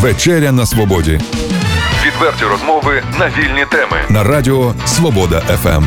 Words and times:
Вечеря 0.00 0.52
на 0.52 0.66
свободі. 0.66 1.20
Відверті 2.06 2.44
розмови 2.44 3.02
на 3.18 3.26
вільні 3.26 3.66
теми 3.70 3.96
на 4.10 4.24
Радіо 4.24 4.74
Свобода 4.86 5.40
ФМ. 5.40 5.84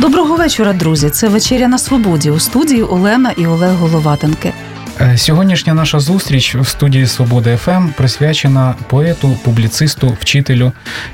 Доброго 0.00 0.36
вечора, 0.36 0.72
друзі. 0.72 1.10
Це 1.10 1.28
вечеря 1.28 1.68
на 1.68 1.78
свободі 1.78 2.30
у 2.30 2.38
студії 2.38 2.82
Олена 2.82 3.30
і 3.36 3.46
Олег 3.46 3.72
Головатенки. 3.72 4.52
Е, 5.00 5.18
сьогоднішня 5.18 5.74
наша 5.74 6.00
зустріч 6.00 6.54
в 6.54 6.66
студії 6.66 7.06
Свобода 7.06 7.56
ФМ 7.56 7.88
присвячена 7.96 8.74
поету, 8.88 9.38
публіцисту, 9.44 10.16
вчителю 10.20 10.72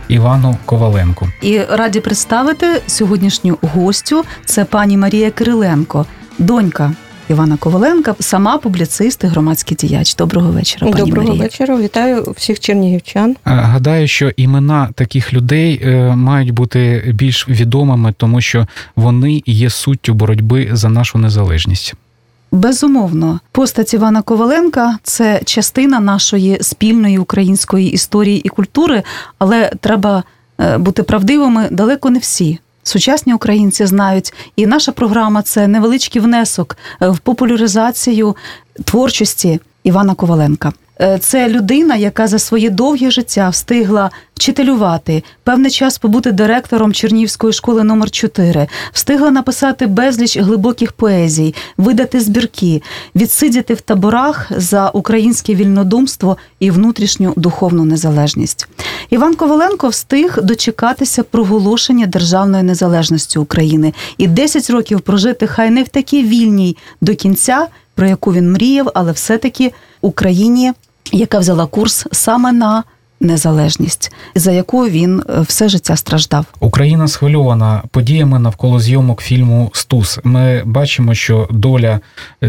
Івану 0.08 0.58
Коваленку. 0.64 1.28
І 1.42 1.60
раді 1.60 2.00
представити 2.00 2.82
сьогоднішню 2.86 3.58
гостю. 3.62 4.24
Це 4.44 4.64
пані 4.64 4.96
Марія 4.96 5.30
Кириленко, 5.30 6.06
донька 6.38 6.92
Івана 7.28 7.56
Коваленка, 7.56 8.14
сама 8.20 8.58
публіцист 8.58 9.24
і 9.24 9.26
громадський 9.26 9.76
діяч. 9.76 10.14
Доброго 10.14 10.50
вечора. 10.50 10.92
пані 10.92 11.04
Доброго 11.04 11.28
Марія. 11.28 11.42
вечора. 11.42 11.76
Вітаю 11.76 12.34
всіх 12.36 12.60
чернігівчан. 12.60 13.30
Е, 13.30 13.36
Гадаю, 13.44 14.08
що 14.08 14.30
імена 14.36 14.88
таких 14.94 15.32
людей 15.32 15.80
е, 15.84 16.16
мають 16.16 16.50
бути 16.50 17.12
більш 17.14 17.48
відомими, 17.48 18.14
тому 18.16 18.40
що 18.40 18.66
вони 18.96 19.42
є 19.46 19.70
суттю 19.70 20.14
боротьби 20.14 20.70
за 20.72 20.88
нашу 20.88 21.18
незалежність. 21.18 21.94
Безумовно, 22.52 23.40
постать 23.52 23.94
Івана 23.94 24.22
Коваленка 24.22 24.98
це 25.02 25.40
частина 25.44 26.00
нашої 26.00 26.58
спільної 26.60 27.18
української 27.18 27.90
історії 27.92 28.40
і 28.44 28.48
культури, 28.48 29.02
але 29.38 29.72
треба 29.80 30.22
е, 30.60 30.78
бути 30.78 31.02
правдивими 31.02 31.68
далеко 31.70 32.10
не 32.10 32.18
всі. 32.18 32.58
Сучасні 32.84 33.34
українці 33.34 33.86
знають, 33.86 34.34
і 34.56 34.66
наша 34.66 34.92
програма 34.92 35.42
це 35.42 35.68
невеличкий 35.68 36.22
внесок 36.22 36.76
е, 37.02 37.08
в 37.08 37.18
популяризацію 37.18 38.36
творчості 38.84 39.60
Івана 39.84 40.14
Коваленка. 40.14 40.72
Е, 41.00 41.18
Це 41.18 41.48
людина, 41.48 41.96
яка 41.96 42.26
за 42.26 42.38
своє 42.38 42.70
довге 42.70 43.10
життя 43.10 43.48
встигла 43.48 44.10
вчителювати, 44.34 45.22
певний 45.44 45.70
час 45.70 45.98
побути 45.98 46.32
директором 46.32 46.92
Чернівської 46.92 47.52
школи 47.52 47.84
номер 47.84 48.10
4 48.10 48.66
встигла 48.92 49.30
написати 49.30 49.86
безліч 49.86 50.38
глибоких 50.38 50.92
поезій, 50.92 51.54
видати 51.76 52.20
збірки, 52.20 52.82
відсидіти 53.14 53.74
в 53.74 53.80
таборах 53.80 54.52
за 54.56 54.88
українське 54.88 55.54
вільнодумство 55.54 56.36
і 56.60 56.70
внутрішню 56.70 57.32
духовну 57.36 57.84
незалежність. 57.84 58.68
Іван 59.10 59.34
Коваленко 59.34 59.88
встиг 59.88 60.38
дочекатися 60.42 61.22
проголошення 61.22 62.06
державної 62.06 62.62
незалежності 62.62 63.38
України 63.38 63.94
і 64.18 64.26
10 64.26 64.70
років 64.70 65.00
прожити 65.00 65.46
хай 65.46 65.70
не 65.70 65.82
в 65.82 65.88
такій 65.88 66.22
вільній 66.22 66.76
до 67.00 67.14
кінця, 67.14 67.66
про 67.94 68.06
яку 68.06 68.32
він 68.32 68.52
мріяв, 68.52 68.90
але 68.94 69.12
все-таки 69.12 69.72
Україні, 70.00 70.72
яка 71.12 71.38
взяла 71.38 71.66
курс 71.66 72.06
саме 72.12 72.52
на 72.52 72.84
незалежність, 73.20 74.12
за 74.34 74.52
яку 74.52 74.88
він 74.88 75.22
е, 75.30 75.40
все 75.40 75.68
життя 75.68 75.96
страждав. 75.96 76.44
Україна 76.60 77.08
схвильована 77.08 77.82
подіями 77.90 78.38
навколо 78.38 78.80
зйомок 78.80 79.20
фільму 79.22 79.70
Стус. 79.74 80.18
Ми 80.24 80.62
бачимо, 80.64 81.14
що 81.14 81.48
доля 81.50 82.00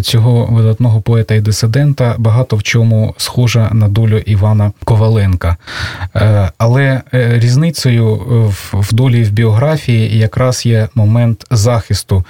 цього 0.02 0.46
видатного 0.52 1.02
поета 1.02 1.36
і 1.36 1.42
дисидента 1.42 2.16
багато 2.18 2.56
в 2.56 2.64
чому 2.64 3.14
схожа 3.18 3.70
на 3.74 3.88
долю 3.88 4.18
Івана 4.18 4.72
Коваленка. 4.86 5.58
Е, 6.16 6.52
Але 6.58 7.02
е, 7.14 7.40
різницею 7.40 8.16
в- 8.16 8.80
в 8.80 8.94
долі 8.94 9.24
в 9.24 9.30
біографії 9.32 10.18
якраз 10.18 10.66
є 10.66 10.88
момент 10.96 11.46
захисту. 11.52 12.24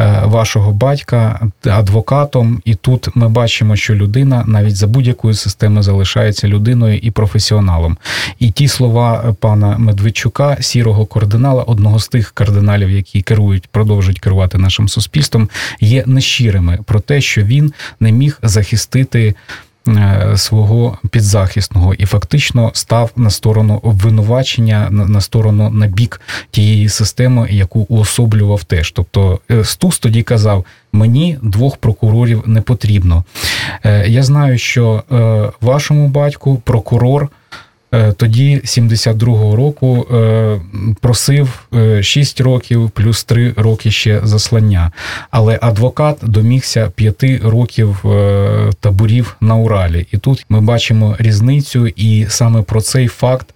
Е, 0.00 0.22
Вашого 0.24 0.72
батька 0.72 1.40
адвокатом, 1.64 2.62
і 2.64 2.74
тут 2.74 3.08
ми 3.16 3.28
бачимо, 3.28 3.76
що 3.76 3.94
людина 3.94 4.44
навіть 4.46 4.76
за 4.76 4.86
будь-якої 4.86 5.34
системи 5.34 5.82
залишається 5.82 6.48
людиною 6.48 6.98
і 6.98 7.10
професіоналом. 7.10 7.96
І 8.38 8.50
ті 8.50 8.68
слова 8.68 9.34
пана 9.40 9.78
Медведчука, 9.78 10.56
сірого 10.60 11.06
кардинала, 11.06 11.62
одного 11.62 11.98
з 11.98 12.08
тих 12.08 12.30
кардиналів, 12.30 12.90
які 12.90 13.22
керують, 13.22 13.66
продовжують 13.66 14.20
керувати 14.20 14.58
нашим 14.58 14.88
суспільством, 14.88 15.48
є 15.80 16.04
нещирими 16.06 16.78
про 16.84 17.00
те, 17.00 17.20
що 17.20 17.42
він 17.42 17.72
не 18.00 18.12
міг 18.12 18.38
захистити. 18.42 19.34
Е, 19.96 20.36
Свого 20.36 20.98
підзахисного 21.10 21.94
і 21.94 22.04
фактично 22.06 22.70
став 22.74 23.10
на 23.16 23.30
сторону 23.30 23.80
обвинувачення, 23.82 24.88
на, 24.90 25.20
сторону 25.20 25.70
на 25.70 25.86
бік 25.86 26.20
тієї 26.50 26.88
системи, 26.88 27.48
яку 27.50 27.80
уособлював 27.80 28.64
теж. 28.64 28.90
Тобто 28.90 29.40
е, 29.50 29.64
Стус 29.64 29.98
тоді 29.98 30.22
казав: 30.22 30.64
мені 30.92 31.38
двох 31.42 31.76
прокурорів 31.76 32.42
не 32.46 32.60
потрібно. 32.60 33.24
Е, 33.84 34.08
Я 34.08 34.22
знаю, 34.22 34.58
що 34.58 35.02
вашому 35.60 36.08
батьку 36.08 36.62
прокурор. 36.64 37.28
Е, 37.94 38.12
Тоді 38.12 38.60
72-го 38.64 39.56
року 39.56 40.06
е, 40.14 40.60
просив 41.00 41.68
6 42.00 42.40
років 42.40 42.90
плюс 42.90 43.24
3 43.24 43.54
роки 43.56 43.90
ще 43.90 44.20
заслання. 44.24 44.92
Але 45.30 45.58
адвокат 45.62 46.18
домігся 46.22 46.90
5 46.94 47.24
років 47.42 48.06
е, 48.06 48.70
таборів 48.80 49.36
на 49.40 49.54
Уралі. 49.54 50.06
І 50.12 50.18
тут 50.18 50.46
ми 50.48 50.60
бачимо 50.60 51.16
різницю, 51.18 51.86
і 51.86 52.26
саме 52.28 52.62
про 52.62 52.80
цей 52.80 53.08
факт 53.08 53.46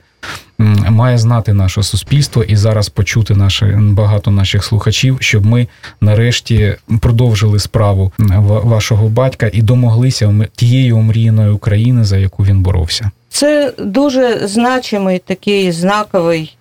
має 0.91 1.19
знати 1.19 1.53
наше 1.53 1.83
суспільство 1.83 2.43
і 2.43 2.57
зараз 2.57 2.89
почути 2.89 3.35
наші 3.35 3.65
багато 3.81 4.31
наших 4.31 4.65
слухачів, 4.65 5.17
щоб 5.21 5.47
ми 5.47 5.69
нарешті 6.01 6.75
продовжили 7.01 7.59
справу 7.59 8.13
ва- 8.19 8.61
вашого 8.61 9.09
батька 9.09 9.51
і 9.53 9.63
домоглися 9.63 10.47
тієї 10.57 10.93
омріяної 10.93 11.51
України, 11.51 12.05
за 12.05 12.17
яку 12.19 12.45
він 12.45 12.63
боровся. 12.63 13.11
Це 13.33 13.73
дуже 13.79 14.49
значимий 14.49 15.19
такий 15.19 15.73
знаковий 15.73 16.57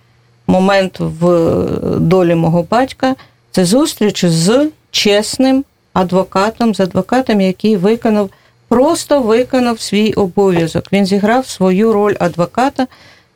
момент 0.46 0.96
в 1.00 1.56
долі 1.98 2.34
мого 2.34 2.66
батька. 2.70 3.14
Це 3.50 3.64
зустріч 3.64 4.24
з 4.24 4.68
чесним 4.90 5.64
адвокатом, 5.92 6.74
з 6.74 6.80
адвокатом, 6.80 7.40
який 7.40 7.76
виконав, 7.76 8.30
просто 8.68 9.20
виконав 9.20 9.80
свій 9.80 10.12
обов'язок. 10.12 10.84
Він 10.92 11.06
зіграв 11.06 11.46
свою 11.46 11.92
роль 11.92 12.14
адвоката, 12.20 12.86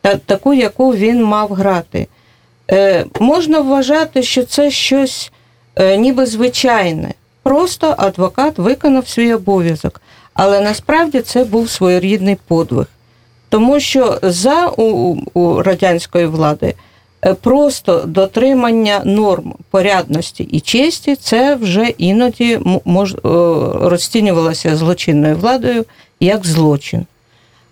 та 0.01 0.17
таку, 0.17 0.55
яку 0.55 0.95
він 0.95 1.25
мав 1.25 1.53
грати. 1.53 2.07
Е, 2.71 3.05
можна 3.21 3.61
вважати, 3.61 4.23
що 4.23 4.45
це 4.45 4.71
щось 4.71 5.33
е, 5.77 5.97
ніби 5.97 6.27
звичайне. 6.27 7.15
Просто 7.43 7.95
адвокат 7.99 8.59
виконав 8.59 9.09
свій 9.09 9.35
обов'язок. 9.35 10.01
Але 10.35 10.61
насправді 10.61 11.21
це 11.21 11.45
був 11.45 11.71
своєрідний 11.71 12.37
подвиг. 12.47 12.87
Тому 13.57 13.81
що 13.81 14.19
за 14.23 14.67
у, 14.67 15.17
у 15.35 15.63
радянської 15.63 16.27
влади 16.27 16.75
е, 17.25 17.35
просто 17.35 18.03
дотримання 18.07 19.01
норм 19.05 19.55
порядності 19.71 20.43
і 20.45 20.61
честі 20.61 21.17
це 21.17 21.55
вже 21.55 21.87
іноді 21.99 22.61
мож, 22.85 23.13
е, 23.13 23.19
розцінювалося 23.81 24.77
злочинною 24.77 25.37
владою 25.37 25.85
як 26.21 26.47
злочин. 26.47 27.07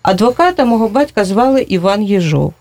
Адвоката 0.01 0.65
мого 0.65 0.87
батька 0.87 1.25
звали 1.25 1.61
Іван 1.61 2.03
Єжов. 2.03 2.53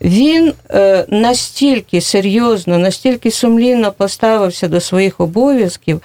Він 0.00 0.52
е, 0.70 1.04
настільки 1.08 2.00
серйозно, 2.00 2.78
настільки 2.78 3.30
сумлінно 3.30 3.92
поставився 3.92 4.68
до 4.68 4.80
своїх 4.80 5.20
обов'язків, 5.20 6.00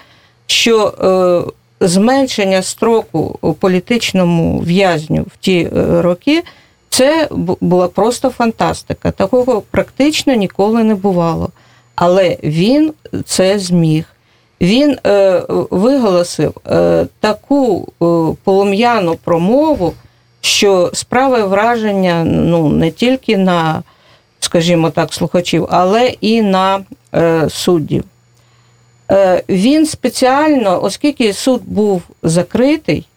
що 0.48 0.94
зменшення 1.80 2.62
строку 2.62 3.40
політичному 3.60 4.60
в'язню 4.60 5.26
в 5.34 5.38
ті 5.38 5.60
е, 5.60 6.02
роки 6.02 6.44
це 6.90 7.28
була 7.62 7.88
просто 7.88 8.30
фантастика. 8.30 9.12
Такого 9.12 9.62
практично 9.62 10.34
ніколи 10.34 10.84
не 10.84 10.96
бувало. 10.96 11.50
Але 11.96 12.38
він 12.44 12.94
це 13.26 13.60
зміг. 13.60 14.06
Він 14.62 14.98
е, 15.08 15.42
виголосив 15.50 16.54
е, 16.68 17.08
таку 17.20 17.88
е, 17.88 18.06
полум'яну 18.44 19.16
промову, 19.16 19.94
що 20.42 20.90
справи 20.94 21.44
враження 21.44 22.24
ну, 22.24 22.70
не 22.70 22.92
тільки 22.92 23.38
на, 23.38 23.84
скажімо 24.40 24.90
так, 24.90 25.14
слухачів, 25.14 25.68
але 25.70 26.08
і 26.08 26.42
на 26.42 26.84
е, 27.16 27.50
суддів. 27.50 28.04
Е, 29.12 29.44
він 29.50 29.86
спеціально, 29.86 30.84
оскільки 30.84 31.34
суд 31.34 31.62
був 31.66 32.02
закритий, 32.24 33.08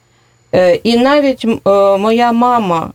е, 0.54 0.74
і 0.74 0.96
навіть 0.98 1.44
е, 1.44 1.58
моя 1.96 2.32
мама, 2.32 2.92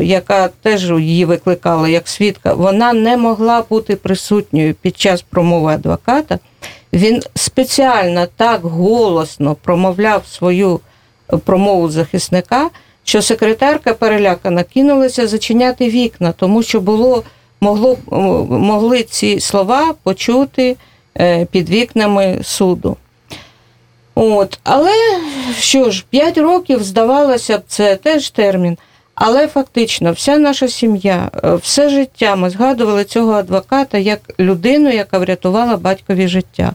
яка 0.00 0.48
теж 0.48 0.90
її 0.90 1.24
викликала 1.24 1.88
як 1.88 2.08
свідка, 2.08 2.54
вона 2.54 2.92
не 2.92 3.16
могла 3.16 3.64
бути 3.70 3.96
присутньою 3.96 4.74
під 4.74 4.98
час 4.98 5.22
промови 5.22 5.72
адвоката. 5.72 6.38
Він 6.92 7.22
спеціально 7.34 8.26
так 8.36 8.60
голосно 8.62 9.54
промовляв 9.54 10.26
свою 10.26 10.80
промову 11.44 11.90
захисника, 11.90 12.70
що 13.04 13.22
секретарка 13.22 13.94
перелякана 13.94 14.62
кинулася 14.62 15.26
зачиняти 15.26 15.90
вікна, 15.90 16.32
тому 16.32 16.62
що 16.62 16.80
було, 16.80 17.22
могло, 17.60 17.96
могли 18.48 19.02
ці 19.02 19.40
слова 19.40 19.94
почути 20.02 20.76
під 21.50 21.70
вікнами 21.70 22.38
суду. 22.42 22.96
От. 24.14 24.58
Але 24.64 24.92
що 25.58 25.90
ж, 25.90 26.04
5 26.10 26.38
років, 26.38 26.82
здавалося 26.82 27.58
б, 27.58 27.62
це 27.66 27.96
теж 27.96 28.30
термін. 28.30 28.78
Але 29.16 29.48
фактично, 29.48 30.12
вся 30.12 30.38
наша 30.38 30.68
сім'я, 30.68 31.30
е, 31.44 31.54
все 31.54 31.88
життя 31.88 32.36
ми 32.36 32.50
згадували 32.50 33.04
цього 33.04 33.32
адвоката 33.32 33.98
як 33.98 34.20
людину, 34.40 34.90
яка 34.90 35.18
врятувала 35.18 35.76
батькові 35.76 36.28
життя. 36.28 36.72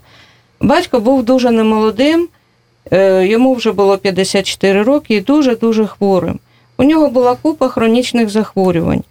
Батько 0.59 0.99
був 0.99 1.23
дуже 1.23 1.51
немолодим, 1.51 2.27
е, 2.91 3.27
йому 3.27 3.53
вже 3.53 3.71
було 3.71 3.97
54 3.97 4.83
роки 4.83 5.15
і 5.15 5.21
дуже-дуже 5.21 5.85
хворим. 5.85 6.39
У 6.77 6.83
нього 6.83 7.09
була 7.09 7.35
купа 7.35 7.69
хронічних 7.69 8.29
захворювань. 8.29 9.03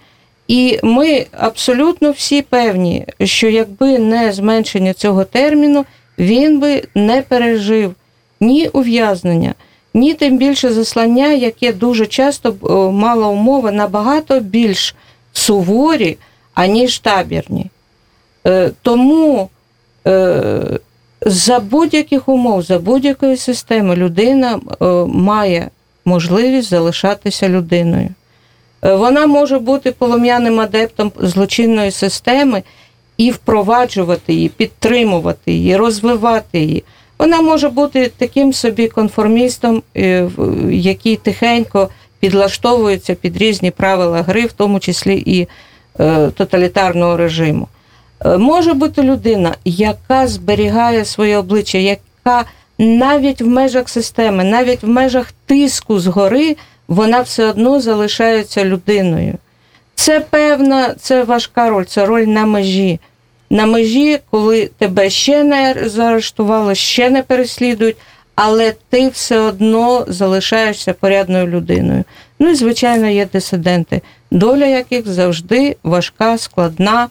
І 0.50 0.78
ми 0.82 1.26
абсолютно 1.32 2.10
всі 2.10 2.42
певні, 2.42 3.06
що 3.24 3.48
якби 3.48 3.98
не 3.98 4.32
зменшення 4.32 4.92
цього 4.92 5.24
терміну, 5.24 5.84
він 6.18 6.60
би 6.60 6.82
не 6.94 7.22
пережив 7.22 7.94
ні 8.40 8.68
ув'язнення, 8.68 9.54
ні 9.94 10.14
тим 10.14 10.38
більше 10.38 10.72
заслання, 10.72 11.32
яке 11.32 11.72
дуже 11.72 12.06
часто 12.06 12.54
мало 12.92 13.30
умови 13.30 13.72
набагато 13.72 14.40
більш 14.40 14.94
суворі, 15.32 16.18
аніж 16.54 16.98
табірні. 16.98 17.66
Е, 18.46 18.70
тому 18.82 19.50
е, 20.06 20.62
за 21.20 21.60
будь-яких 21.60 22.28
умов, 22.28 22.62
за 22.62 22.78
будь-якої 22.78 23.36
системи 23.36 23.96
людина 23.96 24.60
е, 24.82 24.84
має 25.06 25.70
можливість 26.04 26.70
залишатися 26.70 27.48
людиною. 27.48 28.08
Вона 28.82 29.26
може 29.26 29.58
бути 29.58 29.92
полум'яним 29.92 30.60
адептом 30.60 31.12
злочинної 31.20 31.90
системи 31.90 32.62
і 33.16 33.30
впроваджувати 33.30 34.32
її, 34.34 34.48
підтримувати 34.48 35.52
її, 35.52 35.76
розвивати 35.76 36.58
її. 36.58 36.84
Вона 37.18 37.40
може 37.40 37.68
бути 37.68 38.12
таким 38.16 38.52
собі 38.52 38.88
конформістом, 38.88 39.82
е, 39.96 40.28
який 40.70 41.16
тихенько 41.16 41.88
підлаштовується 42.20 43.14
під 43.14 43.36
різні 43.36 43.70
правила 43.70 44.22
гри, 44.22 44.46
в 44.46 44.52
тому 44.52 44.80
числі 44.80 45.22
і 45.26 45.48
е, 46.00 46.30
тоталітарного 46.30 47.16
режиму. 47.16 47.68
Е, 48.24 48.38
може 48.38 48.74
бути 48.74 49.02
людина, 49.02 49.54
яка 49.64 50.26
зберігає 50.26 51.04
своє 51.04 51.38
обличчя, 51.38 51.78
яка 51.78 52.44
навіть 52.78 53.42
в 53.42 53.46
межах 53.46 53.88
системи, 53.88 54.44
навіть 54.44 54.82
в 54.82 54.88
межах 54.88 55.32
тиску 55.46 56.00
згори, 56.00 56.56
вона 56.90 57.20
все 57.20 57.46
одно 57.46 57.80
залишається 57.80 58.64
людиною. 58.64 59.34
Це 59.94 60.20
певна, 60.20 60.94
це 60.94 61.24
важка 61.24 61.70
роль, 61.70 61.84
це 61.84 62.06
роль 62.06 62.22
на 62.22 62.46
межі 62.46 63.00
на 63.50 63.66
межі, 63.66 64.18
коли 64.30 64.70
тебе 64.78 65.10
ще 65.10 65.44
не 65.44 65.76
заарештували, 65.86 66.74
ще 66.74 67.10
не 67.10 67.22
переслідують, 67.22 67.96
але 68.34 68.74
ти 68.88 69.08
все 69.08 69.38
одно 69.38 70.04
залишаєшся 70.08 70.92
порядною 70.92 71.46
людиною. 71.46 72.04
Ну 72.38 72.50
і 72.50 72.54
звичайно, 72.54 73.08
є 73.08 73.28
дисиденти, 73.32 74.02
доля 74.30 74.66
яких 74.66 75.08
завжди 75.08 75.76
важка, 75.82 76.38
складна 76.38 77.08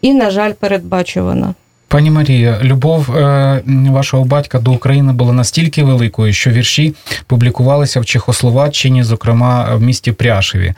і, 0.00 0.14
на 0.14 0.30
жаль, 0.30 0.52
передбачувана. 0.52 1.54
Пані 1.90 2.10
Марія, 2.10 2.58
любов 2.62 3.16
е, 3.16 3.62
вашого 3.66 4.24
батька 4.24 4.58
до 4.58 4.72
України 4.72 5.12
була 5.12 5.32
настільки 5.32 5.84
великою, 5.84 6.32
що 6.32 6.50
вірші 6.50 6.94
публікувалися 7.26 8.00
в 8.00 8.04
Чехословаччині, 8.04 9.02
зокрема 9.02 9.74
в 9.74 9.82
місті 9.82 10.12
Пряшеві. 10.12 10.74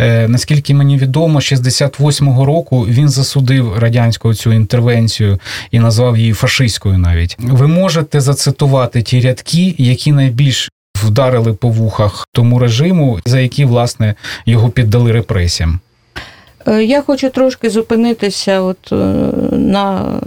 Е, 0.00 0.28
наскільки 0.28 0.74
мені 0.74 0.98
відомо, 0.98 1.38
68-го 1.38 2.44
року 2.44 2.86
він 2.88 3.08
засудив 3.08 3.78
радянську 3.78 4.34
цю 4.34 4.52
інтервенцію 4.52 5.38
і 5.70 5.78
назвав 5.78 6.18
її 6.18 6.32
фашистською. 6.32 6.98
Навіть 6.98 7.36
ви 7.38 7.66
можете 7.66 8.20
зацитувати 8.20 9.02
ті 9.02 9.20
рядки, 9.20 9.74
які 9.78 10.12
найбільш 10.12 10.70
вдарили 11.04 11.52
по 11.52 11.68
вухах 11.68 12.26
тому 12.32 12.58
режиму, 12.58 13.18
за 13.26 13.40
які 13.40 13.64
власне 13.64 14.14
його 14.46 14.68
піддали 14.68 15.12
репресіям. 15.12 15.80
Е, 16.68 16.84
я 16.84 17.02
хочу 17.02 17.30
трошки 17.30 17.70
зупинитися 17.70 18.60
от 18.60 18.92
на 19.52 20.20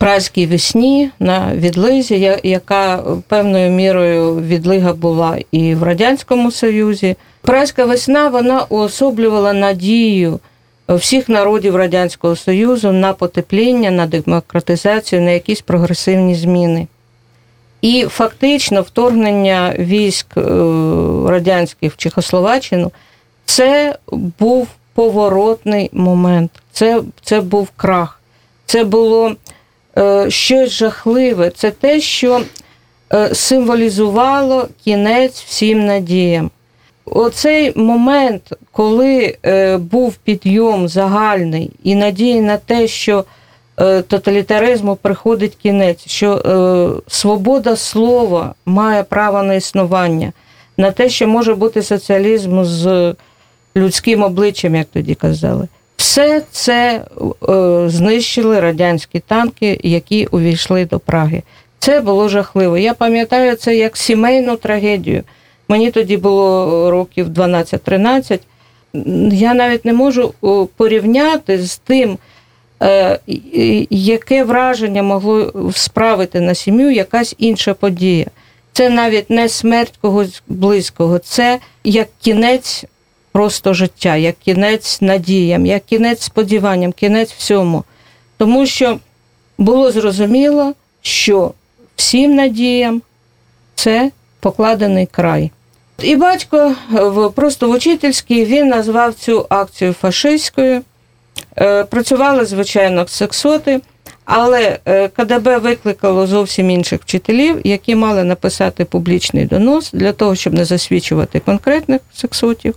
празькій 0.00 0.46
весні 0.46 1.10
на 1.18 1.54
відлизі, 1.54 2.38
яка 2.42 3.04
певною 3.28 3.70
мірою 3.70 4.36
відлига 4.36 4.92
була 4.92 5.38
і 5.50 5.74
в 5.74 5.82
Радянському 5.82 6.50
Союзі. 6.50 7.16
Празька 7.42 7.84
весна 7.84 8.28
вона 8.28 8.66
уособлювала 8.68 9.52
надію 9.52 10.40
всіх 10.88 11.28
народів 11.28 11.76
Радянського 11.76 12.36
Союзу 12.36 12.92
на 12.92 13.12
потепління, 13.12 13.90
на 13.90 14.06
демократизацію, 14.06 15.22
на 15.22 15.30
якісь 15.30 15.60
прогресивні 15.60 16.34
зміни. 16.34 16.86
І 17.82 18.06
фактично 18.10 18.82
вторгнення 18.82 19.74
військ 19.78 20.26
е, 20.36 20.40
радянських 21.26 21.92
в 21.92 21.96
Чехословаччину 21.96 22.92
це 23.44 23.98
був 24.38 24.68
поворотний 24.94 25.90
момент, 25.92 26.50
це, 26.72 27.02
це 27.22 27.40
був 27.40 27.68
крах. 27.76 28.20
Це 28.66 28.84
було 28.84 29.36
щось 30.28 30.70
жахливе. 30.70 31.50
Це 31.50 31.70
те, 31.70 32.00
що 32.00 32.40
е, 33.12 33.34
символізувало 33.34 34.68
кінець 34.84 35.42
всім 35.42 35.86
надіям. 35.86 36.50
Оцей 37.04 37.78
момент, 37.78 38.42
коли 38.72 39.36
е, 39.46 39.76
був 39.76 40.16
підйом 40.16 40.88
загальний 40.88 41.70
і 41.82 41.94
надії 41.94 42.40
на 42.40 42.56
те, 42.56 42.88
що 42.88 43.24
тоталітаризму 44.08 44.96
приходить 44.96 45.56
кінець, 45.62 46.08
що 46.08 47.02
свобода 47.08 47.76
слова 47.76 48.54
має 48.66 49.02
право 49.02 49.42
на 49.42 49.54
існування, 49.54 50.32
на 50.76 50.90
те, 50.90 51.08
що 51.08 51.28
може 51.28 51.54
бути 51.54 51.82
соціалізм 51.82 52.64
з 52.64 53.14
людським 53.76 54.22
обличчям, 54.22 54.74
як 54.74 54.86
тоді 54.92 55.14
казали. 55.14 55.68
Все 56.00 56.42
це 56.50 57.04
е, 57.48 57.88
знищили 57.88 58.60
радянські 58.60 59.20
танки, 59.20 59.80
які 59.82 60.26
увійшли 60.26 60.84
до 60.84 60.98
Праги. 60.98 61.42
Це 61.78 62.00
було 62.00 62.28
жахливо. 62.28 62.78
Я 62.78 62.94
пам'ятаю 62.94 63.56
це 63.56 63.76
як 63.76 63.96
сімейну 63.96 64.56
трагедію. 64.56 65.22
Мені 65.68 65.90
тоді 65.90 66.16
було 66.16 66.90
років 66.90 67.28
12-13. 67.28 68.40
Я 69.32 69.54
навіть 69.54 69.84
не 69.84 69.92
можу 69.92 70.34
порівняти 70.76 71.62
з 71.62 71.78
тим, 71.78 72.18
е, 72.82 73.18
яке 73.90 74.44
враження 74.44 75.02
могло 75.02 75.70
справити 75.74 76.40
на 76.40 76.54
сім'ю 76.54 76.90
якась 76.90 77.34
інша 77.38 77.74
подія. 77.74 78.26
Це 78.72 78.90
навіть 78.90 79.30
не 79.30 79.48
смерть 79.48 79.98
когось 80.00 80.42
близького, 80.48 81.18
це 81.18 81.58
як 81.84 82.08
кінець 82.20 82.84
просто 83.32 83.74
життя, 83.74 84.16
як 84.16 84.34
кінець 84.38 85.00
надіям, 85.00 85.66
як 85.66 85.84
кінець 85.84 86.22
сподіванням, 86.22 86.92
кінець 86.92 87.32
всьому. 87.32 87.84
Тому 88.36 88.66
що 88.66 88.98
було 89.58 89.92
зрозуміло, 89.92 90.74
що 91.02 91.52
всім 91.96 92.34
надіям 92.34 93.02
це 93.74 94.10
покладений 94.40 95.06
край. 95.06 95.50
І 96.02 96.16
батько 96.16 96.74
просто 97.34 97.68
в 97.68 97.70
учительській 97.70 98.44
він 98.44 98.68
назвав 98.68 99.14
цю 99.14 99.46
акцію 99.48 99.92
фашистською. 99.92 100.82
Е, 101.58 101.84
працювали, 101.84 102.44
звичайно, 102.44 103.06
сексоти, 103.08 103.80
але 104.24 104.78
е, 104.84 105.08
КДБ 105.08 105.58
викликало 105.58 106.26
зовсім 106.26 106.70
інших 106.70 107.00
вчителів, 107.00 107.60
які 107.64 107.94
мали 107.94 108.24
написати 108.24 108.84
публічний 108.84 109.44
донос 109.44 109.90
для 109.92 110.12
того, 110.12 110.34
щоб 110.34 110.54
не 110.54 110.64
засвідчувати 110.64 111.40
конкретних 111.40 112.00
сексотів. 112.14 112.74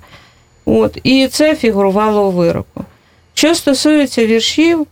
От, 0.66 0.98
І 1.04 1.28
це 1.28 1.56
фігурувало 1.56 2.28
у 2.28 2.32
вироку. 2.32 2.86
Що 3.34 3.56
стосується 3.56 4.26
віршів, 4.26 4.88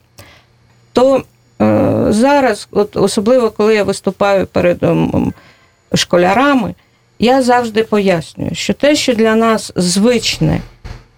то 0.94 1.24
е, 1.62 2.06
зараз, 2.10 2.68
от 2.72 2.98
особливо 2.98 3.52
коли 3.52 3.76
я 3.76 3.84
виступаю 3.84 4.48
перед 4.48 4.84
ем, 4.84 5.34
школярами, 5.94 6.76
я 7.20 7.42
завжди 7.42 7.84
пояснюю, 7.84 8.56
що 8.56 8.74
те, 8.74 8.96
що 8.96 9.14
для 9.14 9.36
нас 9.36 9.72
звичне 9.76 10.62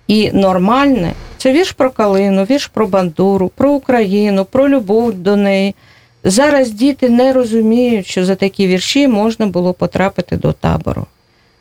і 0.08 0.32
нормальне, 0.32 1.14
це 1.38 1.52
вірш 1.52 1.72
про 1.72 1.92
калину, 1.92 2.44
вірш 2.44 2.68
про 2.68 2.88
бандуру, 2.88 3.52
про 3.56 3.72
Україну, 3.72 4.46
про 4.46 4.70
любов 4.70 5.14
до 5.14 5.36
неї. 5.36 5.76
Зараз 6.24 6.72
діти 6.72 7.10
не 7.10 7.34
розуміють, 7.34 8.08
що 8.08 8.26
за 8.26 8.36
такі 8.36 8.68
вірші 8.68 9.08
можна 9.08 9.46
було 9.48 9.74
потрапити 9.74 10.38
до 10.38 10.54
табору 10.54 11.06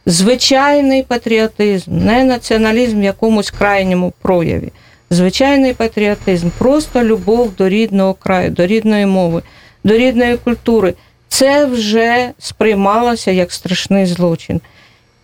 звичайний 0.07 1.03
патріотизм, 1.03 1.99
не 1.99 2.25
націоналізм 2.25 3.01
в 3.01 3.05
якомусь 3.05 3.51
крайньому 3.51 4.13
прояві. 4.23 4.69
Звичайний 5.11 5.73
патріотизм, 5.73 6.49
просто 6.59 7.05
любов 7.05 7.55
до 7.59 7.69
рідного 7.69 8.15
краю, 8.15 8.51
до 8.51 8.67
рідної 8.67 9.07
мови, 9.07 9.43
до 9.85 9.97
рідної 9.97 10.37
культури. 10.37 10.95
Це 11.29 11.67
вже 11.67 12.31
сприймалося 12.39 13.31
як 13.31 13.53
страшний 13.53 14.07
злочин. 14.07 14.61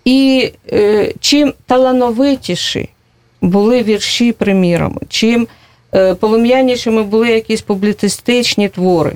І 0.04 0.52
е, 0.72 1.12
чим 1.20 1.54
талановитіші 1.66 2.88
були 3.40 3.82
вірші, 3.82 4.32
приміром, 4.32 4.98
чим 5.08 5.48
е, 5.94 6.14
полум'янішими 6.14 7.02
були 7.02 7.28
якісь 7.28 7.62
публіцистичні 7.62 8.68
твори, 8.68 9.12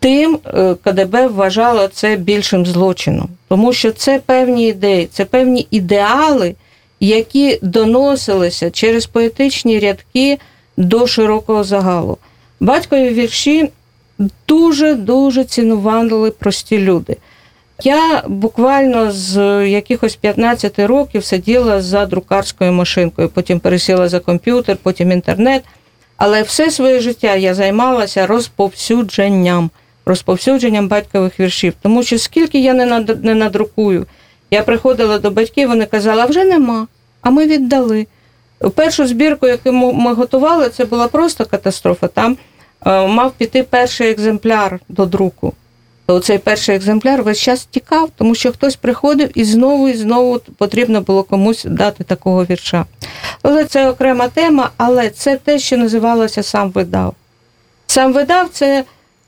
тим 0.00 0.38
е, 0.46 0.74
КДБ 0.84 1.26
вважало 1.26 1.88
це 1.88 2.16
більшим 2.16 2.66
злочином, 2.66 3.28
тому 3.48 3.72
що 3.72 3.92
це 3.92 4.18
певні 4.18 4.68
ідеї, 4.68 5.08
це 5.12 5.24
певні 5.24 5.66
ідеали, 5.70 6.54
які 7.00 7.58
доносилися 7.62 8.70
через 8.70 9.06
поетичні 9.06 9.78
рядки 9.78 10.38
до 10.76 11.06
широкого 11.06 11.64
загалу. 11.64 12.18
Батькові 12.60 13.08
вірші 13.08 13.68
дуже 14.48 14.94
дуже 14.94 15.44
цінували 15.44 16.30
прості 16.30 16.78
люди. 16.78 17.16
Я 17.82 18.22
буквально 18.26 19.12
з 19.12 19.66
якихось 19.68 20.16
15 20.16 20.78
років 20.78 21.24
сиділа 21.24 21.82
за 21.82 22.06
друкарською 22.06 22.72
машинкою, 22.72 23.28
потім 23.28 23.60
пересіла 23.60 24.08
за 24.08 24.20
комп'ютер, 24.20 24.76
потім 24.82 25.12
інтернет. 25.12 25.64
Але 26.16 26.42
все 26.42 26.70
своє 26.70 27.00
життя 27.00 27.34
я 27.34 27.54
займалася 27.54 28.26
розповсюдженням, 28.26 29.70
розповсюдженням 30.06 30.88
батькових 30.88 31.40
віршів. 31.40 31.74
Тому 31.82 32.02
що 32.02 32.18
скільки 32.18 32.60
я 32.60 32.74
не 32.74 33.34
надрукую, 33.34 34.06
я 34.50 34.62
приходила 34.62 35.18
до 35.18 35.30
батьків, 35.30 35.68
вони 35.68 35.86
казали, 35.86 36.22
а 36.22 36.26
вже 36.26 36.44
нема, 36.44 36.86
а 37.22 37.30
ми 37.30 37.46
віддали. 37.46 38.06
Першу 38.74 39.06
збірку, 39.06 39.46
яку 39.46 39.72
ми 39.72 40.14
готували, 40.14 40.68
це 40.68 40.84
була 40.84 41.08
просто 41.08 41.44
катастрофа. 41.44 42.08
Там 42.08 42.36
е, 42.86 43.06
мав 43.06 43.32
піти 43.32 43.62
перший 43.62 44.10
екземпляр 44.10 44.80
до 44.88 45.06
друку 45.06 45.54
то 46.10 46.20
цей 46.20 46.38
перший 46.38 46.76
екземпляр 46.76 47.22
весь 47.22 47.38
час 47.38 47.64
тікав, 47.64 48.10
тому 48.16 48.34
що 48.34 48.52
хтось 48.52 48.76
приходив 48.76 49.38
і 49.38 49.44
знову 49.44 49.88
і 49.88 49.94
знову 49.94 50.38
потрібно 50.38 51.00
було 51.00 51.22
комусь 51.22 51.64
дати 51.64 52.04
такого 52.04 52.44
вірша. 52.44 52.84
Але 53.42 53.64
це 53.64 53.88
окрема 53.90 54.28
тема, 54.28 54.70
але 54.76 55.10
це 55.10 55.36
те, 55.36 55.58
що 55.58 55.76
називалося 55.76 56.42
сам 56.42 56.70
видав. 56.70 57.14
Сам 57.86 58.12
видав 58.12 58.48
це 58.52 58.84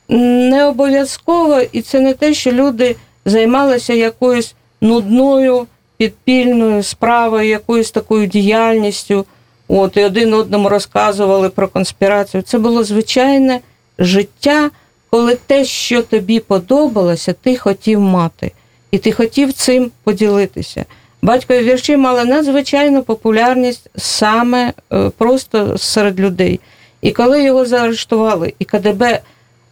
не 0.09 0.67
обов'язково, 0.67 1.61
і 1.73 1.83
це 1.83 2.01
не 2.01 2.15
те, 2.15 2.35
що 2.35 2.53
люди 2.53 2.97
займалися 3.25 3.93
якоюсь 3.93 4.55
нудною 4.81 5.67
підпільною 5.97 6.83
справою, 6.83 7.49
якоюсь 7.49 7.91
такою 7.91 8.27
діяльністю. 8.27 9.27
От, 9.69 9.97
і 9.97 10.05
один 10.05 10.35
одному 10.35 10.69
розказували 10.69 11.49
про 11.49 11.69
конспірацію. 11.69 12.43
Це 12.43 12.59
було 12.59 12.85
звичайне 12.85 13.61
життя 13.99 14.71
коли 15.13 15.35
те, 15.47 15.65
що 15.65 16.03
тобі 16.03 16.41
подобалося, 16.41 17.33
ти 17.33 17.57
хотів 17.57 18.01
мати, 18.01 18.53
і 18.91 18.99
ти 18.99 19.13
хотів 19.13 19.53
цим 19.53 19.91
поділитися. 20.05 20.85
Батькові 21.23 21.59
вірші 21.59 21.97
мали 21.97 22.25
надзвичайну 22.25 23.03
популярність 23.03 23.91
саме 23.97 24.73
е, 24.93 25.11
просто 25.19 25.79
серед 25.79 26.21
людей. 26.21 26.61
І 27.01 27.13
коли 27.13 27.43
його 27.43 27.67
заарештували, 27.67 28.55
і 28.59 28.65
КДБ 28.65 29.21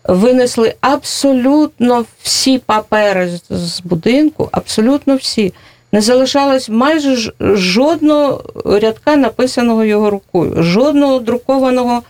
винесли 0.04 0.75
абсолютно 0.80 2.04
всі 2.23 2.59
папери 2.59 3.30
з 3.50 3.80
будинку, 3.80 4.49
абсолютно 4.52 5.16
всі, 5.16 5.52
не 5.92 6.00
залишалось 6.00 6.69
майже 6.69 7.33
жодного 7.40 8.42
рядка, 8.64 9.16
написаного 9.16 9.85
його 9.85 10.11
рукою, 10.11 10.62
жодного 10.62 11.19
друкованого 11.19 12.02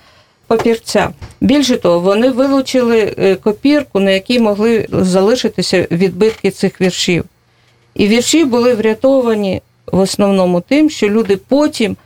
папірця. 0.46 1.10
Більше 1.40 1.76
того, 1.76 2.00
вони 2.00 2.30
вилучили 2.30 3.14
е, 3.18 3.34
копірку, 3.34 4.00
на 4.00 4.10
якій 4.10 4.40
могли 4.40 4.86
залишитися 4.90 5.86
відбитки 5.90 6.50
цих 6.50 6.80
віршів. 6.80 7.24
І 7.94 8.08
вірші 8.08 8.44
були 8.44 8.74
врятовані 8.74 9.62
в 9.92 9.98
основному 9.98 10.60
тим, 10.60 10.90
що 10.90 11.08
люди 11.08 11.36
потім 11.36 11.96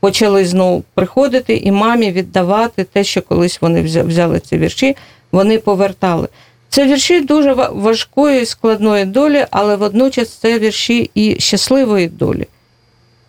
почали 0.00 0.44
знову 0.44 0.84
приходити 0.94 1.56
і 1.56 1.72
мамі 1.72 2.12
віддавати 2.12 2.84
те, 2.84 3.04
що 3.04 3.22
колись 3.22 3.60
вони 3.60 3.82
взяли 3.82 4.40
ці 4.40 4.58
вірші, 4.58 4.96
вони 5.32 5.58
повертали. 5.58 6.28
Це 6.68 6.86
вірші 6.86 7.20
дуже 7.20 7.52
важкої, 7.52 8.46
складної 8.46 9.04
долі, 9.04 9.46
але 9.50 9.76
водночас 9.76 10.28
це 10.28 10.58
вірші 10.58 11.10
і 11.14 11.36
щасливої 11.40 12.08
долі. 12.08 12.46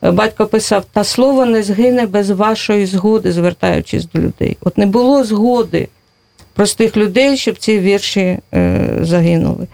Батько 0.02 0.46
писав: 0.46 0.86
та 0.94 1.04
слово 1.04 1.46
не 1.46 1.64
згине 1.64 2.06
без 2.06 2.30
вашої 2.30 2.86
згоди, 2.86 3.32
звертаючись 3.32 4.06
до 4.06 4.22
людей. 4.22 4.58
От 4.62 4.78
не 4.78 4.86
було 4.86 5.24
згоди 5.24 5.88
простих 6.54 6.98
людей, 6.98 7.38
щоб 7.38 7.58
ці 7.58 7.80
вірші 7.80 8.40
е, 8.54 8.90
загинули. 9.02 9.68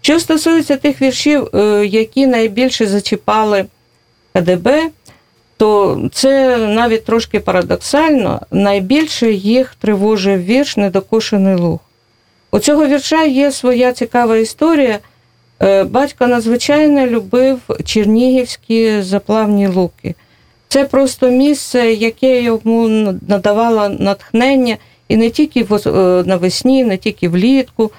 Що 0.00 0.20
стосується 0.20 0.76
тих 0.76 1.02
віршів, 1.02 1.48
е, 1.54 1.86
які 1.86 2.26
найбільше 2.26 2.86
зачіпали 2.86 3.64
КДБ, 4.34 4.90
то 5.60 6.00
це 6.12 6.56
навіть 6.56 7.04
трошки 7.04 7.40
парадоксально. 7.40 8.40
Найбільше 8.50 9.32
їх 9.32 9.74
тривожив 9.80 10.44
вірш 10.44 10.76
Недокошений 10.76 11.54
луг. 11.54 11.78
У 12.50 12.58
цього 12.58 12.86
вірша 12.86 13.24
є 13.24 13.52
своя 13.52 13.92
цікава 13.92 14.36
історія. 14.36 14.98
Е, 15.62 15.84
батько 15.84 16.26
надзвичайно 16.26 17.06
любив 17.06 17.58
чернігівські 17.84 19.02
заплавні 19.02 19.68
луки. 19.68 20.14
Це 20.68 20.84
просто 20.84 21.30
місце, 21.30 21.92
яке 21.92 22.42
йому 22.42 22.88
надавало 23.28 23.88
натхнення 23.88 24.76
і 25.08 25.16
не 25.16 25.30
тільки 25.30 25.66
е, 25.86 25.90
навесні, 26.26 26.84
не 26.84 26.96
тільки 26.96 27.28
влітку, 27.28 27.90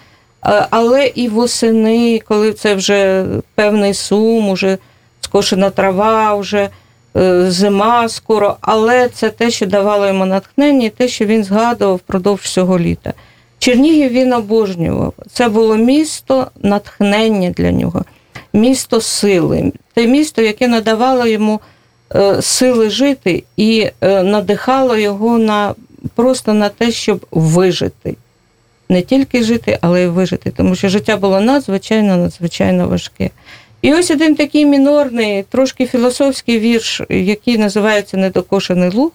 але 0.70 1.08
і 1.08 1.28
восени, 1.28 2.22
коли 2.28 2.54
це 2.54 2.76
вже 2.76 3.26
певний 3.56 3.94
сум, 3.94 4.50
уже 4.50 4.78
скошена 5.22 5.70
трава, 5.70 6.36
вже 6.36 6.60
е, 6.60 6.70
зима 7.48 8.10
скоро. 8.10 8.58
Але 8.62 9.10
це 9.10 9.30
те, 9.30 9.52
що 9.52 9.66
давало 9.66 10.08
йому 10.08 10.26
натхнення, 10.26 10.86
і 10.86 10.90
те, 10.90 11.08
що 11.08 11.26
він 11.26 11.44
згадував 11.44 11.96
впродовж 11.96 12.42
всього 12.42 12.80
літа. 12.80 13.14
Чернігів 13.60 14.12
він 14.12 14.34
обожнював. 14.34 15.14
Це 15.32 15.50
було 15.50 15.76
місто 15.76 16.48
натхнення 16.62 17.50
для 17.50 17.72
нього, 17.72 18.06
місто 18.54 19.02
сили, 19.02 19.72
те 19.94 20.08
місто, 20.08 20.42
яке 20.42 20.68
надавало 20.68 21.28
йому 21.28 21.60
е, 22.16 22.42
сили 22.42 22.90
жити 22.90 23.44
і 23.58 23.90
е, 24.02 24.24
надихало 24.24 24.98
його 24.98 25.38
на 25.38 25.76
просто 26.16 26.54
на 26.54 26.70
те, 26.70 26.92
щоб 26.92 27.26
вижити. 27.32 28.16
Не 28.90 29.02
тільки 29.02 29.44
жити, 29.44 29.78
але 29.82 30.04
й 30.04 30.08
вижити, 30.08 30.52
тому 30.58 30.76
що 30.76 30.90
життя 30.90 31.18
було 31.18 31.42
надзвичайно, 31.42 32.18
надзвичайно 32.18 32.88
важке. 32.88 33.30
І 33.82 33.94
ось 33.94 34.12
один 34.12 34.36
такий 34.36 34.66
мінорний, 34.66 35.44
трошки 35.44 35.86
філософський 35.86 36.60
вірш, 36.60 37.02
який 37.10 37.58
називається 37.58 38.18
Недокошений 38.18 38.90
луг, 38.90 39.12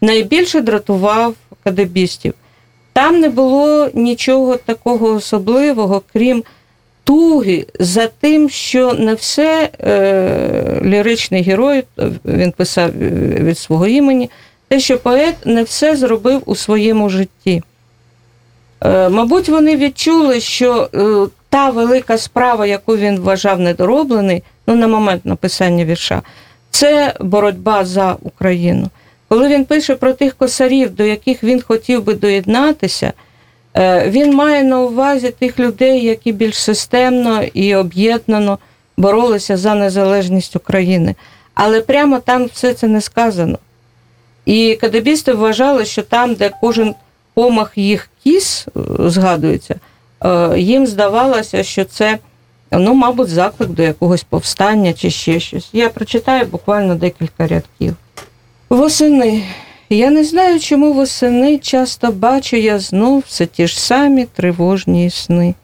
найбільше 0.00 0.60
дратував 0.60 1.34
кадебістів. 1.64 2.34
Там 2.92 3.20
не 3.20 3.28
було 3.28 3.90
нічого 3.94 4.56
такого 4.56 5.14
особливого, 5.14 6.02
крім 6.12 6.44
туги 7.04 7.66
за 7.78 8.06
тим, 8.06 8.50
що 8.50 8.92
не 8.94 9.14
все 9.14 9.70
е, 9.80 10.80
ліричний 10.84 11.42
герой, 11.42 11.84
він 12.24 12.52
писав 12.52 12.90
від 12.98 13.58
свого 13.58 13.86
імені, 13.86 14.30
те, 14.68 14.80
що 14.80 14.98
поет 14.98 15.34
не 15.44 15.62
все 15.62 15.96
зробив 15.96 16.42
у 16.46 16.56
своєму 16.56 17.08
житті. 17.08 17.62
Е, 18.84 19.08
Мабуть, 19.08 19.48
вони 19.48 19.76
відчули, 19.76 20.40
що 20.40 20.88
е, 20.94 21.26
та 21.52 21.70
велика 21.70 22.18
справа, 22.18 22.66
яку 22.66 22.96
він 22.96 23.20
вважав 23.20 23.60
недороблений, 23.60 24.42
ну 24.66 24.74
на 24.74 24.88
момент 24.88 25.26
написання 25.26 25.84
вірша, 25.84 26.22
це 26.70 27.14
боротьба 27.20 27.84
за 27.84 28.16
Україну. 28.22 28.88
Коли 29.28 29.48
він 29.48 29.64
пише 29.64 29.94
про 29.94 30.12
тих 30.12 30.34
косарів, 30.34 30.94
до 30.94 31.04
яких 31.04 31.44
він 31.44 31.62
хотів 31.62 32.04
би 32.04 32.14
доєднатися, 32.14 33.12
е, 33.76 34.10
він 34.10 34.34
має 34.34 34.64
на 34.64 34.80
увазі 34.80 35.30
тих 35.30 35.58
людей, 35.58 36.04
які 36.04 36.32
більш 36.32 36.56
системно 36.56 37.42
і 37.42 37.74
об'єднано 37.74 38.58
боролися 38.96 39.56
за 39.56 39.74
незалежність 39.74 40.56
України. 40.56 41.14
Але 41.54 41.80
прямо 41.80 42.18
там 42.18 42.44
все 42.44 42.74
це 42.74 42.88
не 42.88 43.00
сказано. 43.00 43.58
І 44.46 44.78
кадебісти 44.80 45.32
вважали, 45.32 45.84
що 45.84 46.02
там, 46.02 46.34
де 46.34 46.50
кожен 46.60 46.94
помах 47.34 47.72
їх 47.76 48.10
кіс 48.24 48.66
е, 48.68 48.80
згадується, 49.10 49.74
їм 50.56 50.86
здавалося, 50.86 51.62
що 51.62 51.84
це, 51.84 52.18
ну, 52.70 52.94
мабуть, 52.94 53.28
заклик 53.28 53.70
до 53.70 53.82
якогось 53.82 54.24
повстання 54.24 54.92
чи 54.92 55.10
ще 55.10 55.40
щось. 55.40 55.68
Я 55.72 55.88
прочитаю 55.88 56.46
буквально 56.46 56.94
декілька 56.94 57.46
рядків. 57.46 57.96
Восени. 58.68 59.42
Я 59.92 60.10
не 60.10 60.24
знаю, 60.24 60.60
чому 60.60 60.92
восени 60.92 61.58
часто 61.58 62.12
бачу 62.12 62.56
я 62.56 62.78
знов 62.78 63.24
все 63.26 63.46
ті 63.46 63.66
ж 63.66 63.80
самі 63.80 64.24
тривожні 64.24 65.10
сни, 65.10 65.54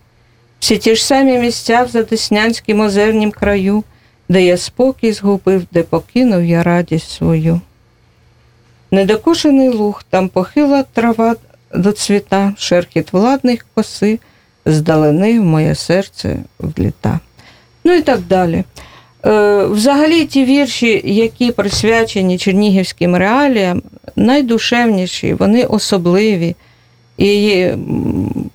всі 0.61 0.79
ті 0.79 0.97
ж 0.97 1.07
самі 1.07 1.39
місця 1.39 1.83
в 1.83 1.89
Задеснянському 1.89 2.85
озернім 2.85 3.31
краю, 3.31 3.85
де 4.29 4.45
я 4.45 4.57
спокій 4.57 5.13
згубив, 5.13 5.67
де 5.73 5.83
покинув 5.83 6.45
я 6.45 6.63
радість 6.63 7.11
свою. 7.11 7.61
Недокушений 8.91 9.69
луг, 9.69 10.05
там 10.11 10.29
похила 10.29 10.83
трава 10.83 11.37
до 11.75 11.93
цвіта, 11.93 12.55
шерхіт 12.59 13.13
владних 13.13 13.67
коси, 13.75 14.19
здалени 14.69 15.41
в 15.41 15.45
моє 15.45 15.75
серце 15.75 16.37
вліта. 16.59 17.21
Ну 17.85 17.95
і 17.95 18.03
так 18.03 18.21
далі. 18.21 18.65
Е, 19.27 19.65
взагалі, 19.65 20.25
ті 20.25 20.45
вірші, 20.45 21.03
які 21.05 21.53
присвячені 21.53 22.39
чернігівським 22.39 23.17
реаліям, 23.17 23.83
найдушевніші, 24.17 25.35
вони 25.35 25.65
особливі. 25.65 26.57
І 27.19 27.67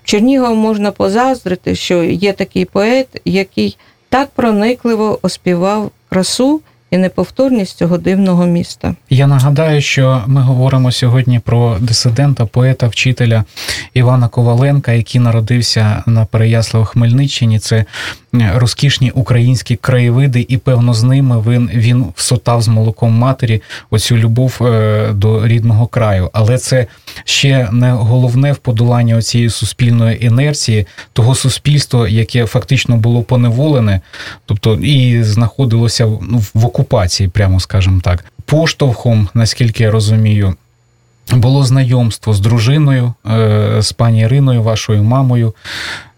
Чернігову 0.04 0.56
можна 0.56 0.92
позаздрити, 0.92 1.76
що 1.76 2.04
є 2.04 2.34
такий 2.34 2.66
поет, 2.66 3.08
який 3.26 3.78
так 4.10 4.30
проникливо 4.36 5.20
оспівав 5.22 5.92
красу 6.10 6.62
і 6.94 6.98
неповторність 6.98 7.78
цього 7.78 7.98
дивного 7.98 8.46
міста. 8.46 8.96
Я 9.10 9.28
нагадаю, 9.28 9.82
що 9.82 10.24
ми 10.28 10.42
говоримо 10.42 10.92
сьогодні 10.92 11.40
про 11.40 11.78
дисидента, 11.80 12.46
поета, 12.46 12.88
вчителя 12.88 13.44
Івана 13.94 14.28
Коваленка, 14.28 14.92
який 14.92 15.22
народився 15.22 16.04
на 16.06 16.26
Переяслав 16.26 16.86
Хмельниччині. 16.86 17.60
Це 17.60 17.86
розкішні 18.34 19.12
українські 19.12 19.76
краєвиди, 19.76 20.46
і 20.50 20.58
певно 20.58 20.94
з 20.94 21.04
ними 21.04 21.44
він 21.48 21.70
він 21.74 22.06
всотав 22.16 22.62
з 22.62 22.68
молоком 22.68 23.12
матері 23.12 23.62
оцю 23.90 24.18
любов 24.18 24.58
е, 24.62 25.10
до 25.14 25.48
рідного 25.48 25.88
краю. 25.88 26.30
Але 26.34 26.58
це 26.58 26.88
ще 27.24 27.70
не 27.72 27.92
головне 27.92 28.52
в 28.52 28.58
подоланні 28.58 29.22
цієї 29.22 29.50
суспільної 29.50 30.26
інерції, 30.26 30.88
того 31.14 31.36
суспільства, 31.36 32.08
яке 32.08 32.46
фактично 32.46 32.98
було 32.98 33.24
поневолене, 33.24 34.02
тобто 34.46 34.74
і 34.76 35.24
знаходилося 35.24 36.06
ну, 36.06 36.44
в 36.54 36.66
окупації, 36.66 37.30
прямо 37.30 37.60
скажімо 37.60 38.02
так, 38.04 38.26
поштовхом, 38.46 39.28
наскільки 39.34 39.84
я 39.84 39.92
розумію. 39.92 40.56
Було 41.32 41.64
знайомство 41.64 42.34
з 42.34 42.40
дружиною, 42.40 43.14
е, 43.32 43.82
з 43.82 43.92
пані 43.92 44.22
Іриною, 44.22 44.64
вашою 44.64 45.04
мамою 45.04 45.54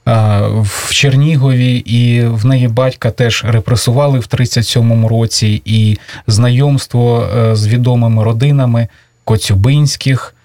в 0.05 0.91
Чернігові, 0.91 1.75
і 1.75 2.25
в 2.25 2.45
неї 2.45 2.67
батька 2.67 3.11
теж 3.11 3.45
репресували 3.47 4.19
в 4.19 4.23
37-му 4.23 5.09
році, 5.09 5.61
і 5.65 5.97
знайомство 6.27 7.29
е, 7.37 7.55
з 7.55 7.67
відомими 7.67 8.23
родинами 8.23 8.87
Коцюбинських, 9.23 10.35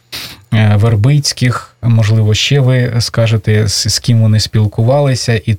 е, 0.52 0.73
Вербицьких, 0.76 1.76
можливо, 1.82 2.34
ще 2.34 2.60
ви 2.60 2.92
скажете, 2.99 3.68
з 3.68 3.99
ким 3.99 4.22
вони 4.22 4.40
спілкувалися, 4.40 5.40
і 5.46 5.56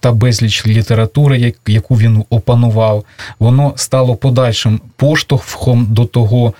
та 0.00 0.12
безліч 0.12 0.66
літератури, 0.66 1.54
яку 1.66 1.94
він 1.94 2.24
опанував, 2.30 3.04
воно 3.38 3.72
стало 3.76 4.16
подальшим 4.16 4.80
поштовхом 4.96 5.86
до 5.90 6.04
того 6.04 6.54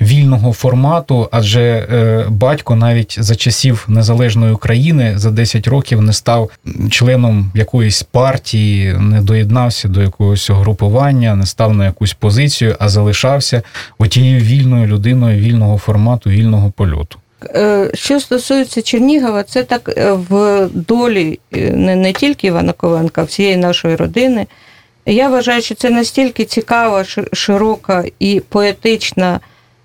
вільного 0.00 0.52
формату, 0.52 1.28
адже 1.32 1.60
е, 1.62 2.24
батько 2.28 2.76
навіть 2.76 3.16
за 3.20 3.34
часів 3.36 3.84
незалежної 3.88 4.52
України 4.52 5.12
за 5.16 5.30
10 5.30 5.68
років 5.68 6.02
не 6.02 6.12
став 6.12 6.50
членом 6.90 7.52
якоїсь 7.54 8.02
партії, 8.02 8.94
не 8.98 9.22
доєднався 9.22 9.88
до 9.88 10.02
якогось 10.02 10.50
групування, 10.50 11.34
не 11.34 11.46
став 11.46 11.74
на 11.74 11.84
якусь 11.84 12.12
позицію, 12.12 12.76
а 12.78 12.88
залишався 12.88 13.62
отією 13.98 14.40
вільною 14.40 14.86
людиною 14.86 15.40
вільного 15.40 15.78
формату, 15.78 16.30
вільного 16.30 16.70
польоту. 16.70 17.18
Е, 17.44 17.90
що 17.94 18.20
стосується 18.20 18.82
Чернігова, 18.82 19.42
це 19.42 19.62
так 19.62 19.94
е, 19.96 20.12
в 20.12 20.66
долі 20.72 21.38
не, 21.52 21.96
не 21.96 22.12
тільки 22.12 22.46
Івана 22.46 22.72
Ковенка, 22.72 23.20
а 23.20 23.24
всієї 23.24 23.56
нашої 23.56 23.96
родини. 23.96 24.46
Я 25.06 25.28
вважаю, 25.28 25.62
що 25.62 25.74
це 25.74 25.90
настільки 25.90 26.44
цікава, 26.44 27.04
широка 27.32 28.04
і 28.18 28.42
поетична 28.48 29.40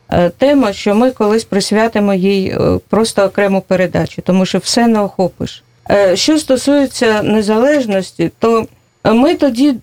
Е, 0.09 0.29
тема, 0.29 0.73
що 0.73 0.95
ми 0.95 1.11
колись 1.11 1.43
присвятимо 1.43 2.13
їй 2.13 2.47
е, 2.47 2.79
просто 2.89 3.23
окрему 3.23 3.61
передачу, 3.61 4.21
тому 4.21 4.45
що 4.45 4.57
все 4.57 4.87
не 4.87 4.99
охопиш. 4.99 5.63
Е, 5.91 6.15
що 6.15 6.39
стосується 6.39 7.21
незалежності, 7.23 8.31
то 8.39 8.67
ми 9.03 9.35
тоді, 9.35 9.75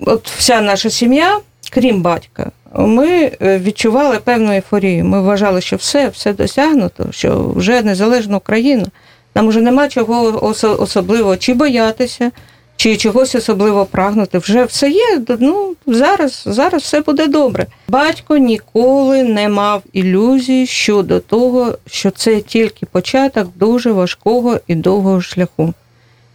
от 0.00 0.30
вся 0.30 0.60
наша 0.60 0.90
сім'я, 0.90 1.38
крім 1.70 2.02
батька, 2.02 2.50
ми 2.74 3.32
відчували 3.40 4.18
певну 4.18 4.52
ейфорію. 4.52 5.04
Ми 5.04 5.22
вважали, 5.22 5.60
що 5.60 5.76
все, 5.76 6.08
все 6.08 6.32
досягнуто, 6.32 7.06
що 7.10 7.52
вже 7.56 7.82
незалежна 7.82 8.36
Україна. 8.36 8.86
Нам 9.34 9.48
вже 9.48 9.60
нема 9.60 9.88
чого 9.88 10.44
особливо 10.78 11.36
чи 11.36 11.54
боятися, 11.54 12.30
чи 12.76 12.96
чогось 12.96 13.34
особливо 13.34 13.84
прагнути. 13.86 14.38
Вже 14.38 14.64
все 14.64 14.90
є. 14.90 15.22
Ну 15.28 15.74
зараз, 15.86 16.42
зараз 16.46 16.82
все 16.82 17.00
буде 17.00 17.26
добре. 17.26 17.66
Батько 17.88 18.36
ніколи 18.36 19.22
не 19.22 19.48
мав 19.48 19.82
ілюзій 19.92 20.66
щодо 20.66 21.20
того, 21.20 21.78
що 21.86 22.10
це 22.10 22.40
тільки 22.40 22.86
початок 22.86 23.48
дуже 23.56 23.92
важкого 23.92 24.60
і 24.66 24.74
довгого 24.74 25.20
шляху. 25.20 25.74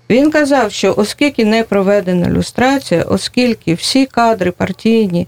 Він 0.09 0.31
казав, 0.31 0.71
що 0.71 0.93
оскільки 0.97 1.45
не 1.45 1.63
проведена 1.63 2.29
люстрація, 2.29 3.03
оскільки 3.03 3.73
всі 3.73 4.05
кадри 4.05 4.51
партійні 4.51 5.21
е, 5.21 5.27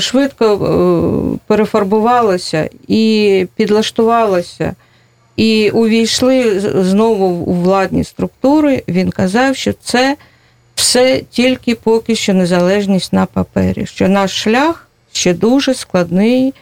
швидко 0.00 0.44
е, 0.44 1.38
перефарбувалися 1.46 2.70
і 2.88 3.46
підлаштувалися, 3.56 4.74
і 5.36 5.70
увійшли 5.70 6.60
знову 6.60 7.26
у 7.26 7.54
владні 7.54 8.04
структури, 8.04 8.82
він 8.88 9.10
казав, 9.10 9.56
що 9.56 9.72
це 9.72 10.16
все 10.74 11.22
тільки 11.30 11.74
поки 11.74 12.14
що 12.14 12.34
незалежність 12.34 13.12
на 13.12 13.26
папері, 13.26 13.86
що 13.86 14.08
наш 14.08 14.42
шлях 14.42 14.88
ще 15.12 15.34
дуже 15.34 15.74
складний 15.74 16.54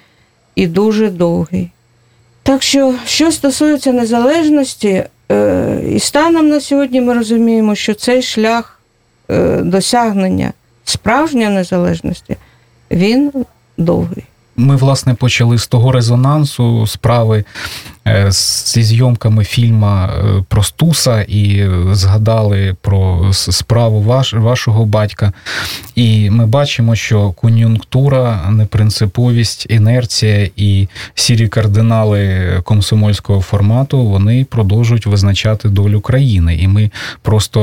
і 0.54 0.66
дуже 0.66 1.10
довгий. 1.10 1.70
Так 2.42 2.62
що, 2.62 2.94
що 3.06 3.32
стосується 3.32 3.92
незалежності, 3.92 5.04
е, 5.32 5.80
і 5.90 6.00
станом 6.00 6.48
на 6.48 6.60
сьогодні 6.60 7.00
ми 7.00 7.14
розуміємо, 7.14 7.74
що 7.74 7.94
цей 7.94 8.22
шлях 8.22 8.80
е, 9.30 9.56
досягнення 9.56 10.52
справжньої 10.84 11.48
незалежності, 11.48 12.36
він 12.90 13.32
довгий. 13.78 14.24
Ми, 14.56 14.76
власне, 14.76 15.14
почали 15.14 15.58
з 15.58 15.66
того 15.66 15.92
резонансу 15.92 16.86
справи 16.86 17.44
зі 18.66 18.82
зйомками 18.82 19.44
фільма 19.44 20.06
е, 20.06 20.44
про 20.48 20.62
Стуса 20.62 21.22
і 21.22 21.68
згадали 21.92 22.76
про 22.80 23.32
справу 23.32 24.02
ваш, 24.02 24.34
вашого 24.34 24.86
батька. 24.86 25.32
І 25.94 26.30
ми 26.30 26.46
бачимо, 26.46 26.94
що 26.94 27.30
кон'юнктура, 27.30 28.50
непринциповість, 28.50 29.66
інерція 29.70 30.50
і 30.56 30.88
сірі 31.14 31.48
кардинали 31.48 32.50
комсомольського 32.64 33.40
формату 33.40 34.06
вони 34.06 34.44
продовжують 34.44 35.06
визначати 35.06 35.68
долю 35.68 36.00
країни. 36.00 36.54
І 36.54 36.68
ми 36.68 36.90
просто 37.22 37.60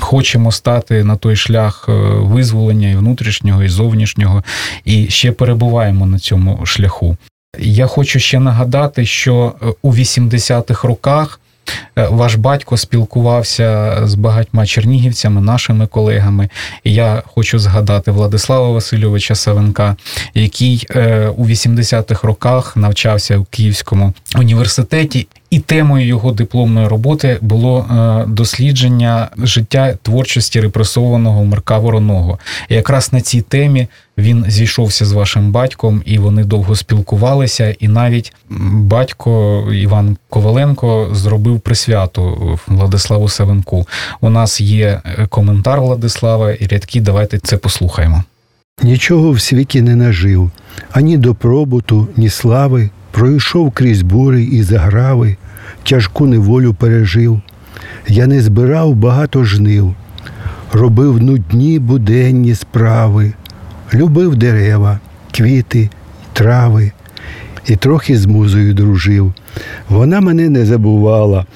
хочемо 0.00 0.52
стати 0.52 1.04
на 1.04 1.16
той 1.16 1.36
шлях 1.36 1.86
е, 1.88 1.92
визволення 2.18 2.90
і 2.90 2.96
внутрішнього, 2.96 3.62
і 3.62 3.68
зовнішнього, 3.68 4.44
і 4.84 5.06
ще 5.08 5.32
перебуваємо 5.32 6.06
на 6.06 6.18
цьому 6.18 6.66
шляху. 6.66 7.16
Я 7.58 7.86
хочу 7.86 8.18
ще 8.18 8.40
нагадати, 8.40 9.06
що 9.06 9.54
е, 9.62 9.66
у 9.82 9.92
80-х 9.92 10.88
роках 10.88 11.40
е, 11.98 12.06
ваш 12.06 12.34
батько 12.34 12.76
спілкувався 12.76 13.98
з 14.04 14.14
багатьма 14.14 14.66
чернігівцями, 14.66 15.40
нашими 15.40 15.86
колегами. 15.86 16.48
Я 16.84 17.22
хочу 17.26 17.58
згадати 17.58 18.10
Владислава 18.10 18.70
Васильовича 18.70 19.34
Савенка, 19.34 19.96
який 20.34 20.86
е, 20.90 21.28
у 21.28 21.46
80-х 21.46 22.28
роках 22.28 22.76
навчався 22.76 23.38
у 23.38 23.44
Київському 23.44 24.12
університеті. 24.36 25.26
І 25.52 25.58
темою 25.58 26.06
його 26.06 26.32
дипломної 26.32 26.88
роботи 26.88 27.38
було 27.40 27.86
дослідження 28.28 29.28
життя 29.38 29.94
творчості 30.02 30.60
репресованого 30.60 31.44
Марка 31.44 31.78
Вороного. 31.78 32.38
І 32.68 32.74
якраз 32.74 33.12
на 33.12 33.20
цій 33.20 33.40
темі 33.40 33.86
він 34.18 34.44
зійшовся 34.48 35.04
з 35.04 35.12
вашим 35.12 35.52
батьком, 35.52 36.02
і 36.04 36.18
вони 36.18 36.44
довго 36.44 36.76
спілкувалися. 36.76 37.74
І 37.80 37.88
навіть 37.88 38.32
батько 38.72 39.62
Іван 39.72 40.16
Коваленко 40.28 41.08
зробив 41.12 41.60
присвяту 41.60 42.58
Владиславу 42.66 43.28
Савенку. 43.28 43.86
У 44.20 44.30
нас 44.30 44.60
є 44.60 45.00
е, 45.04 45.26
коментар 45.26 45.80
Владислава 45.80 46.52
і 46.52 46.66
рядки. 46.66 47.00
Давайте 47.00 47.38
це 47.38 47.56
послухаємо. 47.56 48.24
Нічого 48.82 49.30
в 49.30 49.40
світі 49.40 49.82
не 49.82 49.96
нажив, 49.96 50.50
ані 50.92 51.16
добробуту, 51.16 52.08
ні 52.16 52.28
слави. 52.30 52.90
Пройшов 53.12 53.70
крізь 53.70 54.02
бури 54.02 54.42
і 54.42 54.62
заграви, 54.62 55.36
тяжку 55.82 56.26
неволю 56.26 56.74
пережив. 56.74 57.40
Я 58.08 58.26
не 58.26 58.40
збирав 58.40 58.94
багато 58.94 59.44
жнив, 59.44 59.94
робив 60.72 61.22
нудні 61.22 61.78
буденні 61.78 62.54
справи, 62.54 63.32
любив 63.94 64.36
дерева, 64.36 64.98
квіти, 65.32 65.90
трави 66.32 66.92
і 67.66 67.76
трохи 67.76 68.18
з 68.18 68.26
музою 68.26 68.74
дружив. 68.74 69.32
Вона 69.88 70.20
мене 70.20 70.48
не 70.48 70.66
забувала, 70.66 71.46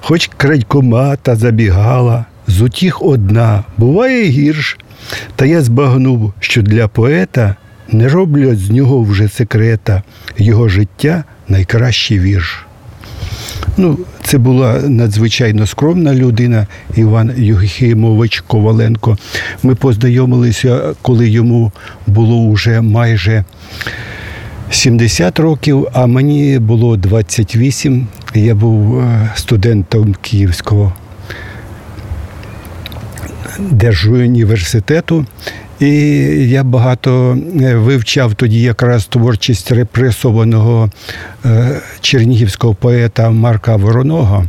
хоч 0.00 0.30
крадькомата 0.36 1.36
забігала, 1.36 2.24
з 2.46 2.60
утіх 2.60 3.02
одна, 3.02 3.64
буває 3.78 4.24
гірш. 4.24 4.78
Та 5.36 5.46
я 5.46 5.62
збагнув, 5.62 6.32
що 6.40 6.62
для 6.62 6.88
поета 6.88 7.56
не 7.92 8.08
роблять 8.08 8.58
з 8.58 8.70
нього 8.70 9.02
вже 9.02 9.28
секрета, 9.28 10.02
його 10.38 10.68
життя 10.68 11.24
найкращий 11.48 12.18
вірш. 12.18 12.66
Ну, 13.76 13.98
Це 14.24 14.38
була 14.38 14.80
надзвичайно 14.80 15.66
скромна 15.66 16.14
людина, 16.14 16.66
Іван 16.96 17.32
Юхімович 17.36 18.40
Коваленко. 18.40 19.18
Ми 19.62 19.74
познайомилися, 19.74 20.94
коли 21.02 21.28
йому 21.28 21.72
було 22.06 22.52
вже 22.52 22.80
майже 22.80 23.44
70 24.70 25.38
років, 25.38 25.88
а 25.92 26.06
мені 26.06 26.58
було 26.58 26.96
28. 26.96 28.06
Я 28.34 28.54
був 28.54 29.00
е, 29.00 29.30
студентом 29.34 30.14
Київського 30.20 30.92
держуніверситету. 33.58 35.26
І 35.82 35.88
я 36.48 36.64
багато 36.64 37.38
е, 37.60 37.74
вивчав 37.74 38.34
тоді 38.34 38.60
якраз 38.60 39.06
творчість 39.06 39.72
репресованого 39.72 40.90
е, 41.44 41.80
чернігівського 42.00 42.74
поета 42.74 43.30
Марка 43.30 43.76
Вороного. 43.76 44.46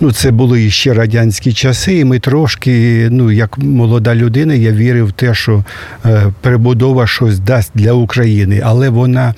Ну, 0.00 0.12
це 0.12 0.30
були 0.30 0.70
ще 0.70 0.94
радянські 0.94 1.52
часи, 1.52 1.98
і 1.98 2.04
ми 2.04 2.18
трошки, 2.18 3.08
ну, 3.10 3.32
як 3.32 3.58
молода 3.58 4.14
людина, 4.14 4.54
я 4.54 4.72
вірив 4.72 5.06
в 5.06 5.12
те, 5.12 5.34
що 5.34 5.64
е, 6.04 6.32
перебудова 6.40 7.06
щось 7.06 7.38
дасть 7.38 7.72
для 7.74 7.92
України, 7.92 8.62
але 8.64 8.88
вона 8.88 9.34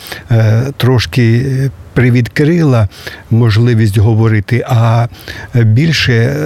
трошки 0.77 1.47
привідкрила 1.95 2.89
можливість 3.31 3.99
говорити, 3.99 4.65
а 4.69 5.07
більше 5.55 6.37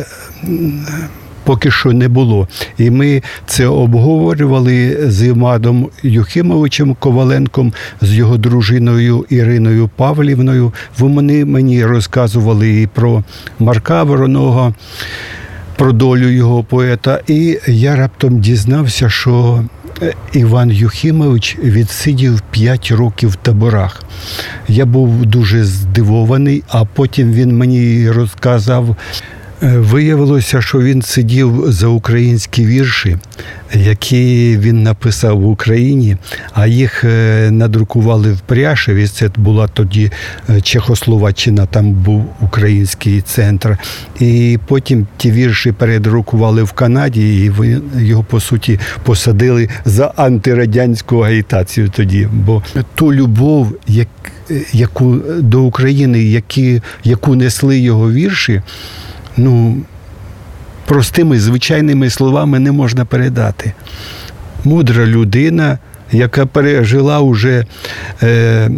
поки 1.44 1.70
що 1.70 1.92
не 1.92 2.08
було. 2.08 2.48
І 2.78 2.90
ми 2.90 3.22
це 3.46 3.66
обговорювали 3.66 4.98
з 5.10 5.26
Імадом 5.26 5.88
Юхимовичем 6.02 6.96
Коваленком, 6.98 7.72
з 8.00 8.14
його 8.14 8.36
дружиною 8.36 9.26
Іриною 9.28 9.90
Павлівною. 9.96 10.72
Вони 10.98 11.44
мені 11.44 11.84
розказували 11.84 12.82
і 12.82 12.86
про 12.86 13.22
Марка 13.58 14.02
Вороного. 14.02 14.74
Про 15.76 15.92
долю 15.92 16.28
його 16.28 16.64
поета, 16.64 17.20
і 17.26 17.58
я 17.66 17.96
раптом 17.96 18.40
дізнався, 18.40 19.10
що 19.10 19.64
Іван 20.32 20.70
Юхимович 20.70 21.58
відсидів 21.58 22.40
5 22.50 22.90
років 22.90 23.30
в 23.30 23.36
таборах. 23.36 24.02
Я 24.68 24.86
був 24.86 25.26
дуже 25.26 25.64
здивований, 25.64 26.62
а 26.68 26.84
потім 26.84 27.32
він 27.32 27.56
мені 27.56 28.10
розказав 28.10 28.96
Е, 28.96 28.96
виявилося, 29.64 30.62
що 30.62 30.80
він 30.80 31.02
сидів 31.02 31.64
за 31.66 31.86
українські 31.86 32.66
вірші, 32.66 33.16
які 33.74 34.56
він 34.58 34.82
написав 34.82 35.40
в 35.40 35.48
Україні, 35.48 36.16
а 36.52 36.66
їх 36.66 37.04
е, 37.04 37.50
надрукували 37.50 38.32
в 38.32 38.40
Пряшеві. 38.40 39.06
Це 39.06 39.30
була 39.36 39.68
тоді 39.68 40.10
е, 40.50 40.60
Чехословаччина, 40.60 41.66
там 41.66 41.92
був 41.92 42.24
український 42.40 43.20
центр. 43.20 43.78
І 44.20 44.58
потім 44.66 45.06
ті 45.16 45.30
вірші 45.30 45.72
передрукували 45.72 46.62
в 46.62 46.72
Канаді, 46.72 47.44
і 47.44 47.52
його 47.98 48.24
по 48.24 48.40
суті 48.40 48.80
посадили 49.02 49.68
за 49.84 50.06
антирадянську 50.16 51.20
агітацію 51.20 51.88
тоді. 51.88 52.28
Бо 52.32 52.62
ту 52.94 53.14
любов, 53.14 53.76
яку 54.72 55.16
до 55.38 55.62
України, 55.62 56.22
які, 56.22 56.82
яку 57.04 57.34
несли 57.34 57.78
його 57.78 58.12
вірші 58.12 58.62
ну, 59.36 59.76
простими 60.86 61.38
звичайними 61.38 62.10
словами 62.10 62.58
не 62.58 62.72
можна 62.72 63.04
передати. 63.04 63.72
Мудра 64.64 65.06
людина, 65.06 65.78
яка 66.12 66.46
пережила 66.46 67.20
уже 67.20 67.66
е, 68.22 68.70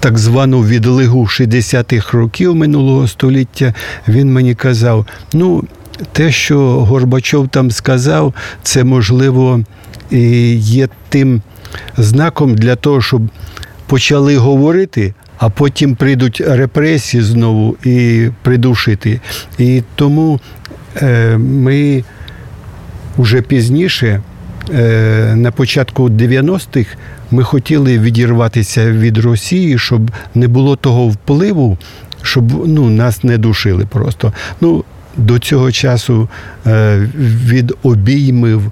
так 0.00 0.18
звану 0.18 0.60
відлигу 0.60 1.24
60-х 1.24 2.18
років 2.18 2.54
минулого 2.54 3.08
століття, 3.08 3.74
він 4.08 4.32
мені 4.32 4.54
казав: 4.54 5.06
ну, 5.32 5.64
те, 6.12 6.32
що 6.32 6.60
Горбачов 6.60 7.48
там 7.48 7.70
сказав, 7.70 8.34
це 8.62 8.84
можливо 8.84 9.60
і 10.10 10.54
є 10.56 10.88
тим 11.08 11.42
знаком 11.96 12.54
для 12.54 12.76
того, 12.76 13.02
щоб 13.02 13.22
почали 13.86 14.36
говорити, 14.36 15.14
а 15.38 15.48
потім 15.48 15.94
прийдуть 15.94 16.40
репресії 16.46 17.22
знову 17.22 17.76
і 17.84 18.28
придушити. 18.42 19.20
І 19.58 19.82
тому 19.94 20.40
е, 21.02 21.36
ми 21.38 22.04
вже 23.18 23.42
пізніше, 23.42 24.20
е, 24.74 25.32
на 25.36 25.50
початку 25.50 26.08
90-х, 26.08 26.96
ми 27.30 27.44
хотіли 27.44 27.98
відірватися 27.98 28.92
від 28.92 29.18
Росії, 29.18 29.78
щоб 29.78 30.10
не 30.34 30.48
було 30.48 30.76
того 30.76 31.08
впливу, 31.08 31.78
щоб 32.22 32.68
ну, 32.68 32.90
нас 32.90 33.24
не 33.24 33.38
душили 33.38 33.86
просто. 33.86 34.32
Ну, 34.60 34.84
До 35.16 35.38
цього 35.38 35.72
часу 35.72 36.28
е, 36.66 37.08
від 37.44 37.74
обіймів. 37.82 38.62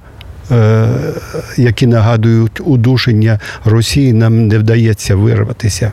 Які 1.57 1.87
нагадують 1.87 2.61
удушення 2.65 3.41
Росії, 3.65 4.13
нам 4.13 4.47
не 4.47 4.59
вдається 4.59 5.17
вирватися. 5.17 5.93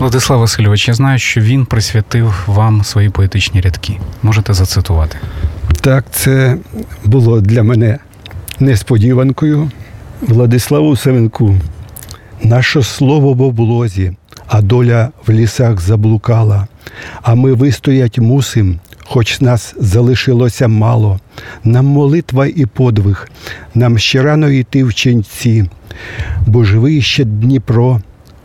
Владислав 0.00 0.40
Васильович, 0.40 0.88
я 0.88 0.94
знаю, 0.94 1.18
що 1.18 1.40
він 1.40 1.66
присвятив 1.66 2.44
вам 2.46 2.84
свої 2.84 3.10
поетичні 3.10 3.60
рядки. 3.60 4.00
Можете 4.22 4.54
зацитувати? 4.54 5.16
Так, 5.80 6.04
це 6.10 6.56
було 7.04 7.40
для 7.40 7.62
мене 7.62 7.98
несподіванкою. 8.60 9.70
Владиславу 10.20 10.96
Савенку. 10.96 11.56
Наше 12.42 12.82
слово 12.82 13.34
в 13.34 13.42
облозі, 13.42 14.12
а 14.46 14.62
доля 14.62 15.08
в 15.26 15.30
лісах 15.30 15.80
заблукала. 15.80 16.66
А 17.22 17.34
ми 17.34 17.52
вистоять 17.52 18.18
мусим, 18.18 18.80
хоч 19.04 19.40
нас 19.40 19.74
залишилося 19.78 20.68
мало. 20.68 21.20
Нам 21.64 21.86
молитва 21.86 22.46
і 22.46 22.66
подвиг, 22.66 23.28
нам 23.74 23.98
ще 23.98 24.22
рано 24.22 24.50
йти 24.50 24.84
в 24.84 24.94
ченці, 24.94 25.70
бо 26.46 26.64
живий 26.64 27.02
ще 27.02 27.24
Дніпро 27.24 28.00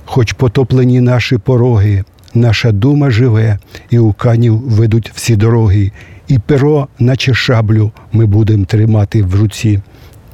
хоч 0.05 0.33
потоплені 0.33 1.01
наші 1.01 1.37
пороги, 1.37 2.03
наша 2.33 2.71
дума 2.71 3.11
живе, 3.11 3.59
і 3.89 3.99
у 3.99 4.13
канів 4.13 4.59
ведуть 4.59 5.11
всі 5.15 5.35
дороги, 5.35 5.91
і 6.27 6.39
перо, 6.39 6.87
наче 6.99 7.33
шаблю, 7.33 7.91
ми 8.11 8.25
будемо 8.25 8.65
тримати 8.65 9.23
в 9.23 9.35
руці. 9.35 9.81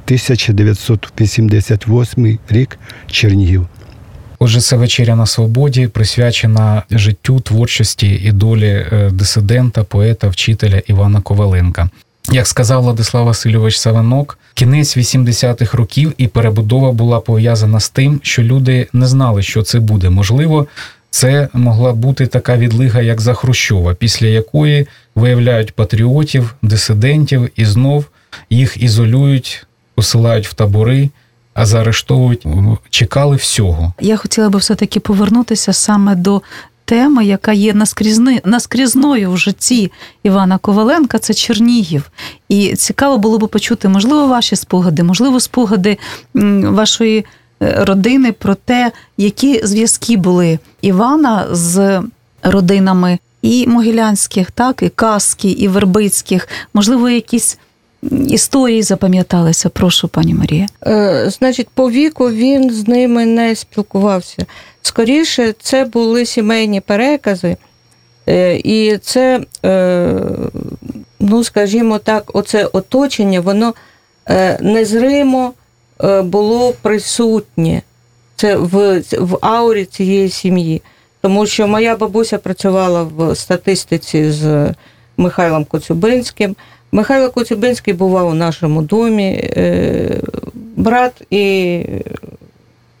1988 0.04 2.38
рік 2.48 2.78
Чернігів. 3.06 3.66
Отже, 4.38 4.60
це 4.60 4.76
вечеря 4.76 5.16
на 5.16 5.26
свободі 5.26 5.86
присвячена 5.86 6.82
життю 6.90 7.40
творчості 7.40 8.20
і 8.24 8.32
долі 8.32 8.86
е, 8.92 9.10
дисидента, 9.12 9.84
поета, 9.84 10.28
вчителя 10.28 10.82
Івана 10.86 11.20
Коваленка. 11.20 11.90
Як 12.30 12.46
сказав 12.46 12.82
Владислав 12.82 13.24
Васильович 13.24 13.78
Савенок, 13.78 14.38
кінець 14.54 14.96
80-х 14.96 15.78
років 15.78 16.12
і 16.18 16.28
перебудова 16.28 16.92
була 16.92 17.20
пов'язана 17.20 17.80
з 17.80 17.90
тим, 17.90 18.20
що 18.22 18.42
люди 18.42 18.88
не 18.92 19.06
знали, 19.06 19.42
що 19.42 19.62
це 19.62 19.80
буде. 19.80 20.10
Можливо, 20.10 20.66
це 21.10 21.48
могла 21.52 21.92
бути 21.92 22.26
така 22.26 22.56
відлига, 22.56 23.00
як 23.00 23.20
за 23.20 23.34
Хрущова, 23.34 23.94
після 23.94 24.26
якої 24.26 24.86
виявляють 25.14 25.74
патріотів, 25.74 26.54
дисидентів 26.62 27.50
і 27.56 27.64
знов 27.64 28.04
їх 28.50 28.82
ізолюють, 28.82 29.66
посилають 29.94 30.48
в 30.48 30.54
табори. 30.54 31.10
А 31.54 31.66
заарештовують, 31.66 32.46
чекали 32.90 33.36
всього. 33.36 33.92
Я 34.00 34.16
хотіла 34.16 34.48
би 34.48 34.58
все 34.58 34.74
таки 34.74 35.00
повернутися 35.00 35.72
саме 35.72 36.14
до 36.14 36.42
тема, 36.92 37.22
яка 37.22 37.52
є 37.52 37.74
наскрізни, 37.74 38.40
наскрізною 38.44 39.32
в 39.32 39.36
житті 39.38 39.92
Івана 40.22 40.58
Коваленка, 40.58 41.18
це 41.18 41.34
Чернігів. 41.34 42.10
І 42.48 42.74
цікаво 42.76 43.18
було 43.18 43.38
би 43.38 43.46
почути, 43.46 43.88
можливо, 43.88 44.26
ваші 44.26 44.56
спогади, 44.56 45.02
можливо, 45.02 45.40
спогади 45.40 45.98
вашої 46.64 47.24
е, 47.62 47.84
родини 47.84 48.32
про 48.32 48.54
те, 48.54 48.92
які 49.16 49.66
зв'язки 49.66 50.16
були 50.16 50.58
Івана 50.82 51.46
з 51.52 52.02
родинами 52.42 53.18
і 53.42 53.66
могилянських, 53.66 54.50
так, 54.50 54.82
і 54.82 54.88
Каски, 54.88 55.50
і 55.50 55.68
Вербицьких, 55.68 56.48
можливо, 56.74 57.08
якісь. 57.10 57.58
Історії 58.28 58.82
запам'яталися, 58.82 59.68
прошу 59.68 60.08
пані 60.08 60.34
Марія. 60.34 60.66
Е, 60.86 61.30
Значить, 61.30 61.68
по 61.74 61.90
віку 61.90 62.30
він 62.30 62.70
з 62.70 62.88
ними 62.88 63.26
не 63.26 63.56
спілкувався. 63.56 64.46
Скоріше, 64.82 65.54
це 65.60 65.84
були 65.84 66.26
сімейні 66.26 66.80
перекази, 66.80 67.56
е, 68.28 68.56
і 68.56 68.98
це, 68.98 69.40
е, 69.64 70.14
ну, 71.20 71.44
скажімо 71.44 71.98
так, 71.98 72.30
оце 72.34 72.64
оточення, 72.64 73.40
воно 73.40 73.74
е, 74.28 74.58
незримо 74.60 75.52
було 76.22 76.72
присутнє 76.82 77.82
це 78.36 78.56
в, 78.56 79.02
в 79.18 79.38
аурі 79.40 79.84
цієї 79.84 80.28
сім'ї. 80.28 80.82
Тому 81.20 81.46
що 81.46 81.68
моя 81.68 81.96
бабуся 81.96 82.38
працювала 82.38 83.02
в 83.02 83.36
статистиці 83.36 84.30
з 84.30 84.74
Михайлом 85.16 85.64
Коцюбинським. 85.64 86.56
Михайло 86.92 87.30
Коцюбинський 87.30 87.94
бував 87.94 88.28
у 88.28 88.34
нашому 88.34 88.82
домі, 88.82 89.50
брат 90.76 91.12
і 91.30 91.80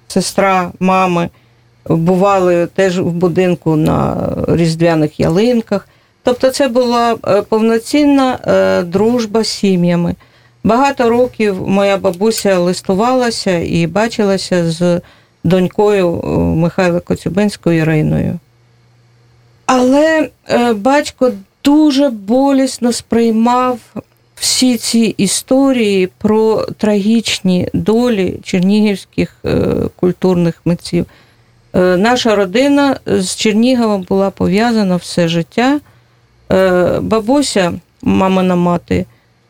сестра 0.08 0.72
мами 0.80 1.28
бували 1.88 2.66
теж 2.66 3.00
в 3.00 3.10
будинку 3.10 3.76
на 3.76 4.28
різдвяних 4.48 5.20
ялинках. 5.20 5.88
Тобто, 6.22 6.50
це 6.50 6.68
була 6.68 7.16
е, 7.26 7.42
повноцінна 7.42 8.38
е, 8.46 8.82
дружба 8.82 9.44
з 9.44 9.48
сім'ями. 9.48 10.14
Багато 10.64 11.10
років 11.10 11.68
моя 11.68 11.96
бабуся 11.96 12.58
листувалася 12.58 13.58
і 13.58 13.86
бачилася 13.86 14.70
з 14.70 15.00
донькою 15.44 16.20
е, 16.20 16.26
Михайла 16.38 17.00
Коцюбинського 17.00 17.74
Іриною. 17.74 18.38
Але 19.66 20.28
батько 20.74 21.32
дуже 21.64 22.08
болісно 22.08 22.92
сприймав 22.92 23.78
всі 24.34 24.76
ці 24.76 25.14
історії 25.18 26.08
про 26.18 26.66
трагічні 26.78 27.68
долі 27.74 28.40
чернігівських 28.42 29.36
культурних 29.96 30.60
митців. 30.64 31.06
Е, 31.74 31.96
Наша 31.96 32.34
родина 32.34 32.96
з 33.06 33.36
Черніговом 33.36 34.02
була 34.02 34.30
пов'язана 34.30 34.96
все 34.96 35.28
життя. 35.28 35.80
Е, 36.52 36.98
Бабуся, 37.00 37.72
мамина 38.02 38.56
мати, 38.56 39.06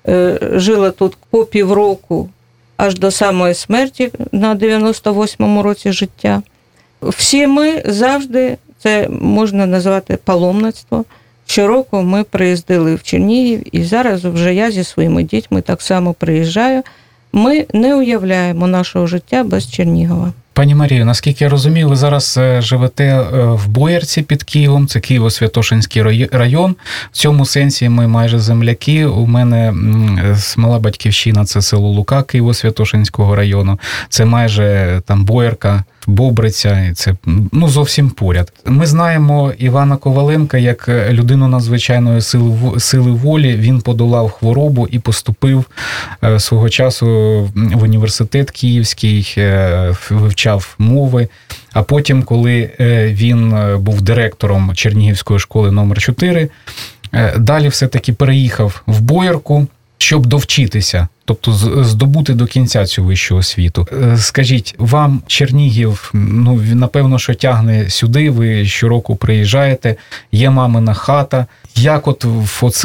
е, 0.08 0.38
жила 0.52 0.90
тут 0.90 1.16
по 1.30 1.44
півроку 1.44 2.28
аж 2.76 2.98
до 2.98 3.10
самої 3.10 3.54
смерті 3.54 4.10
на 4.32 4.54
98-му 4.54 5.62
році 5.62 5.92
життя. 5.92 6.42
Всі 7.02 7.46
ми 7.46 7.82
завжди, 7.86 8.56
це 8.78 9.08
можна 9.08 9.66
назвати 9.66 10.18
паломництво. 10.24 11.04
Щороку 11.46 12.02
ми 12.02 12.24
приїздили 12.24 12.94
в 12.94 13.02
Чернігів, 13.02 13.76
і 13.76 13.84
зараз 13.84 14.24
вже 14.24 14.54
я 14.54 14.70
зі 14.70 14.84
своїми 14.84 15.22
дітьми 15.22 15.62
так 15.62 15.82
само 15.82 16.12
приїжджаю. 16.12 16.82
Ми 17.32 17.66
не 17.72 17.96
уявляємо 17.96 18.66
нашого 18.66 19.06
життя 19.06 19.44
без 19.44 19.70
Чернігова. 19.70 20.32
Пані 20.52 20.74
Марію, 20.74 21.04
наскільки 21.04 21.44
я 21.44 21.50
розумію, 21.50 21.88
ви 21.88 21.96
зараз 21.96 22.38
е, 22.38 22.62
живете 22.62 23.04
е, 23.04 23.22
в 23.44 23.68
Боярці 23.68 24.22
під 24.22 24.42
Києвом, 24.42 24.86
це 24.86 24.98
Києво-Святошинський 24.98 26.02
рай- 26.02 26.36
район. 26.36 26.76
В 27.12 27.16
цьому 27.16 27.46
сенсі 27.46 27.88
ми 27.88 28.08
майже 28.08 28.38
земляки. 28.38 29.06
У 29.06 29.26
мене 29.26 29.74
смала 30.36 30.72
мала 30.72 30.78
батьківщина 30.82 31.44
це 31.44 31.62
село 31.62 31.88
Лука 31.88 32.18
Києво-Святошинського 32.22 33.34
району. 33.34 33.78
Це 34.08 34.24
майже 34.24 35.00
там 35.06 35.24
Боярка, 35.24 35.84
Бобриця, 36.06 36.92
це 36.94 37.14
ну 37.52 37.68
зовсім 37.68 38.10
поряд. 38.10 38.52
Ми 38.66 38.86
знаємо 38.86 39.52
Івана 39.58 39.96
Коваленка 39.96 40.58
як 40.58 40.88
е, 40.88 41.12
людину 41.12 41.48
надзвичайної 41.48 42.20
сили 42.20 42.80
сили 42.80 43.10
волі. 43.10 43.56
Він 43.56 43.80
подолав 43.80 44.30
хворобу 44.30 44.86
і 44.86 44.98
поступив 44.98 45.64
е, 46.24 46.40
свого 46.40 46.68
часу 46.68 47.06
в 47.54 47.82
університет 47.82 48.50
Київський, 48.50 49.34
е, 49.38 49.94
вивчав 50.10 50.74
мови. 50.78 51.28
А 51.72 51.82
потім, 51.82 52.22
коли 52.22 52.70
він 53.10 53.54
був 53.78 54.02
директором 54.02 54.74
Чернігівської 54.74 55.38
школи 55.40 55.70
номер 55.70 56.02
4 56.02 56.48
е, 57.12 57.38
далі 57.38 57.68
все-таки 57.68 58.12
переїхав 58.12 58.82
в 58.86 59.00
Боярку, 59.00 59.66
щоб 59.98 60.26
довчитися, 60.26 61.08
тобто 61.40 61.84
здобути 61.84 62.34
до 62.34 62.46
кінця 62.46 62.86
цю 62.86 63.04
вищу 63.04 63.36
освіту. 63.36 63.88
Е, 63.92 64.16
Скажіть, 64.16 64.74
вам 64.78 65.22
Чернігів, 65.26 66.10
ну 66.14 66.54
він, 66.54 66.78
напевно, 66.78 67.18
що 67.18 67.34
тягне 67.34 67.90
сюди. 67.90 68.30
Ви 68.30 68.64
щороку 68.64 69.16
приїжджаєте, 69.16 69.96
є 70.32 70.50
мамина 70.50 70.94
хата. 70.94 71.46
Як 71.76 72.08
от 72.08 72.26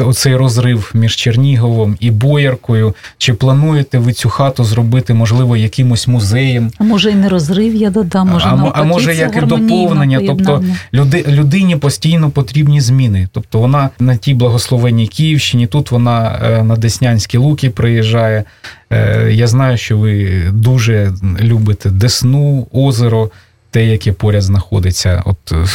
оцей 0.00 0.36
розрив 0.36 0.90
між 0.94 1.16
Черніговом 1.16 1.96
і 2.00 2.10
Бояркою? 2.10 2.94
Чи 3.18 3.34
плануєте 3.34 3.98
ви 3.98 4.12
цю 4.12 4.28
хату 4.28 4.64
зробити, 4.64 5.14
можливо, 5.14 5.56
якимось 5.56 6.08
музеєм? 6.08 6.70
А 6.78 6.84
може 6.84 7.10
і 7.10 7.14
не 7.14 7.28
розрив, 7.28 7.74
я 7.74 7.90
додам, 7.90 8.28
може 8.28 8.46
а, 8.48 8.56
навпаки, 8.56 8.80
а 8.80 8.84
може 8.84 9.14
як 9.14 9.36
і 9.36 9.40
доповнення, 9.40 10.20
тобто 10.26 10.64
люди, 10.94 11.24
людині 11.28 11.76
постійно 11.76 12.30
потрібні 12.30 12.80
зміни. 12.80 13.28
Тобто 13.32 13.58
вона 13.58 13.90
на 13.98 14.16
тій 14.16 14.34
благословенній 14.34 15.06
Київщині, 15.06 15.66
тут 15.66 15.90
вона 15.90 16.40
е, 16.44 16.62
на 16.62 16.76
Деснянські 16.76 17.38
луки 17.38 17.70
приїжджає. 17.70 18.37
Е, 18.90 19.30
Я 19.32 19.46
знаю, 19.46 19.76
що 19.76 19.98
ви 19.98 20.42
дуже 20.52 21.12
любите 21.40 21.90
Десну, 21.90 22.66
озеро, 22.72 23.30
те, 23.70 23.84
яке 23.84 24.12
поряд 24.12 24.42
знаходиться. 24.42 25.22
От 25.26 25.52
е, 25.52 25.66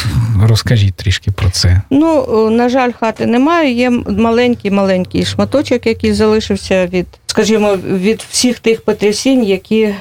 розкажіть 0.42 0.94
трішки 0.94 1.30
про 1.30 1.50
це. 1.50 1.80
Ну, 1.90 2.26
е, 2.48 2.50
на 2.50 2.68
жаль, 2.68 2.92
хати 3.00 3.26
немає. 3.26 3.72
Є 3.72 3.90
маленький 4.08 4.70
маленький 4.70 5.24
шматочок, 5.24 5.86
який 5.86 6.12
залишився 6.12 6.86
від, 6.86 7.06
скажімо, 7.26 7.76
від 7.76 8.26
всіх 8.30 8.58
тих 8.58 8.80
потрясінь, 8.80 9.44
які 9.44 9.94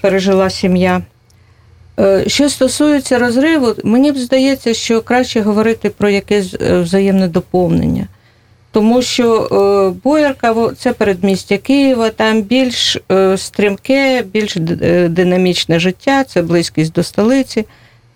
пережила 0.00 0.50
сім'я. 0.50 1.02
Що 2.26 2.48
стосується 2.48 3.18
розриву, 3.18 3.74
мені 3.84 4.12
б 4.12 4.18
здається, 4.18 4.74
що 4.74 5.02
краще 5.02 5.40
говорити 5.40 5.90
про 5.90 6.08
якесь 6.08 6.54
взаємне 6.54 7.28
доповнення. 7.28 8.06
Тому 8.76 9.02
що 9.02 9.42
е, 9.42 10.00
Боярка 10.04 10.70
це 10.78 10.92
передмістя 10.92 11.58
Києва, 11.58 12.10
там 12.10 12.42
більш 12.42 12.98
е, 13.12 13.38
стрімке, 13.38 14.22
більш 14.22 14.56
е, 14.56 15.08
динамічне 15.08 15.78
життя, 15.80 16.24
це 16.24 16.42
близькість 16.42 16.92
до 16.92 17.02
столиці, 17.02 17.64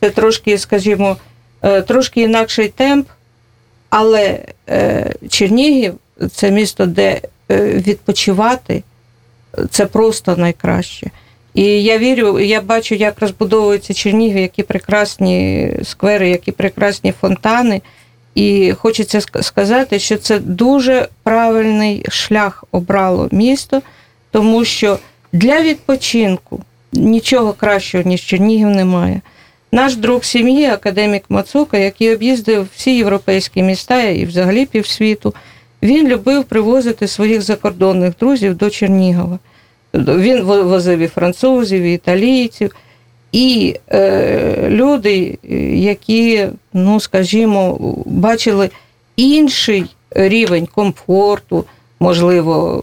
це 0.00 0.10
трошки, 0.10 0.58
скажімо, 0.58 1.16
трошки 1.86 2.20
інакший 2.20 2.68
темп, 2.68 3.08
але 3.90 4.38
Чернігів 5.28 5.94
це 6.32 6.50
місто, 6.50 6.86
де 6.86 7.20
відпочивати 7.50 8.82
це 9.70 9.86
просто 9.86 10.36
найкраще. 10.36 11.10
І 11.54 11.64
я 11.64 11.98
вірю, 11.98 12.40
я 12.40 12.60
бачу, 12.60 12.94
як 12.94 13.20
розбудовується 13.20 13.94
Чернігів, 13.94 14.38
які 14.38 14.62
прекрасні 14.62 15.70
сквери, 15.84 16.28
які 16.28 16.52
прекрасні 16.52 17.12
фонтани. 17.12 17.82
І 18.34 18.72
хочеться 18.78 19.20
сказати, 19.42 19.98
що 19.98 20.16
це 20.16 20.38
дуже 20.38 21.08
правильний 21.22 22.04
шлях 22.08 22.64
обрало 22.72 23.28
місто, 23.32 23.82
тому 24.30 24.64
що 24.64 24.98
для 25.32 25.60
відпочинку 25.62 26.60
нічого 26.92 27.52
кращого, 27.52 28.04
ніж 28.06 28.20
Чернігів, 28.20 28.68
немає. 28.68 29.20
Наш 29.72 29.96
друг 29.96 30.24
сім'ї, 30.24 30.64
академік 30.66 31.24
Мацука, 31.28 31.78
який 31.78 32.14
об'їздив 32.14 32.68
всі 32.76 32.96
європейські 32.96 33.62
міста 33.62 34.02
і 34.02 34.24
взагалі 34.24 34.66
півсвіту, 34.66 35.34
він 35.82 36.08
любив 36.08 36.44
привозити 36.44 37.08
своїх 37.08 37.42
закордонних 37.42 38.12
друзів 38.20 38.54
до 38.54 38.70
Чернігова. 38.70 39.38
Він 39.94 40.42
во- 40.42 40.62
возив 40.62 40.98
і 40.98 41.06
французів, 41.06 41.82
і 41.82 41.94
італійців. 41.94 42.70
І 43.32 43.76
е, 43.92 44.66
люди, 44.68 45.38
які, 45.74 46.46
ну 46.72 47.00
скажімо, 47.00 47.78
бачили 48.06 48.70
інший 49.16 49.84
рівень 50.10 50.66
комфорту, 50.66 51.64
можливо, 52.00 52.78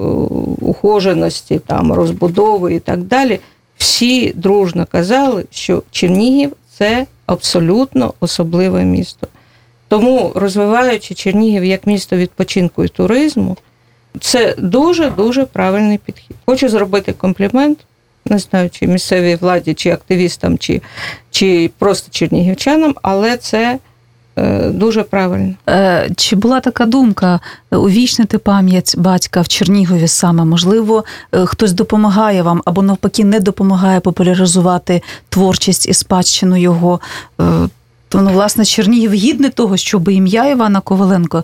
ухоженості, 0.61 1.59
там, 1.59 1.93
розбудови 1.93 2.73
і 2.73 2.79
так 2.79 2.99
далі, 2.99 3.39
всі 3.77 4.33
дружно 4.35 4.85
казали, 4.91 5.45
що 5.51 5.83
Чернігів 5.91 6.53
це 6.77 7.05
абсолютно 7.25 8.13
особливе 8.19 8.83
місто. 8.83 9.27
Тому, 9.87 10.31
розвиваючи 10.35 11.13
Чернігів 11.13 11.65
як 11.65 11.87
місто 11.87 12.15
відпочинку 12.15 12.83
і 12.83 12.87
туризму, 12.87 13.57
це 14.19 14.55
дуже-дуже 14.57 15.45
правильний 15.45 15.97
підхід. 15.97 16.35
Хочу 16.45 16.69
зробити 16.69 17.13
комплімент, 17.13 17.79
не 18.29 18.39
знаю, 18.39 18.69
чи 18.69 18.87
місцевій 18.87 19.35
владі, 19.35 19.73
чи 19.73 19.89
активістам, 19.89 20.57
чи, 20.57 20.81
чи 21.31 21.71
просто 21.77 22.11
чернігівчанам, 22.11 22.95
але 23.01 23.37
це 23.37 23.79
е, 24.37 24.69
дуже 24.69 25.03
правильно. 25.03 25.53
Е, 25.69 26.09
Чи 26.17 26.35
була 26.35 26.59
така 26.59 26.85
думка 26.85 27.39
увічнити 27.71 28.37
пам'ять 28.37 28.95
батька 28.97 29.41
в 29.41 29.47
Чернігові 29.47 30.07
саме? 30.07 30.45
Можливо, 30.45 31.03
е, 31.31 31.45
хтось 31.45 31.73
допомагає 31.73 32.41
вам 32.41 32.61
або 32.65 32.81
навпаки 32.81 33.23
не 33.23 33.39
допомагає 33.39 33.99
популяризувати 33.99 35.01
творчість 35.29 35.87
і 35.87 35.93
спадщину 35.93 36.57
його. 36.57 36.99
То, 38.09 38.21
ну, 38.21 38.31
власне, 38.31 38.65
Чернігів 38.65 39.13
гідний 39.13 39.49
того, 39.49 39.77
щоб 39.77 40.09
ім'я 40.09 40.45
Івана 40.45 40.79
Коваленко 40.81 41.43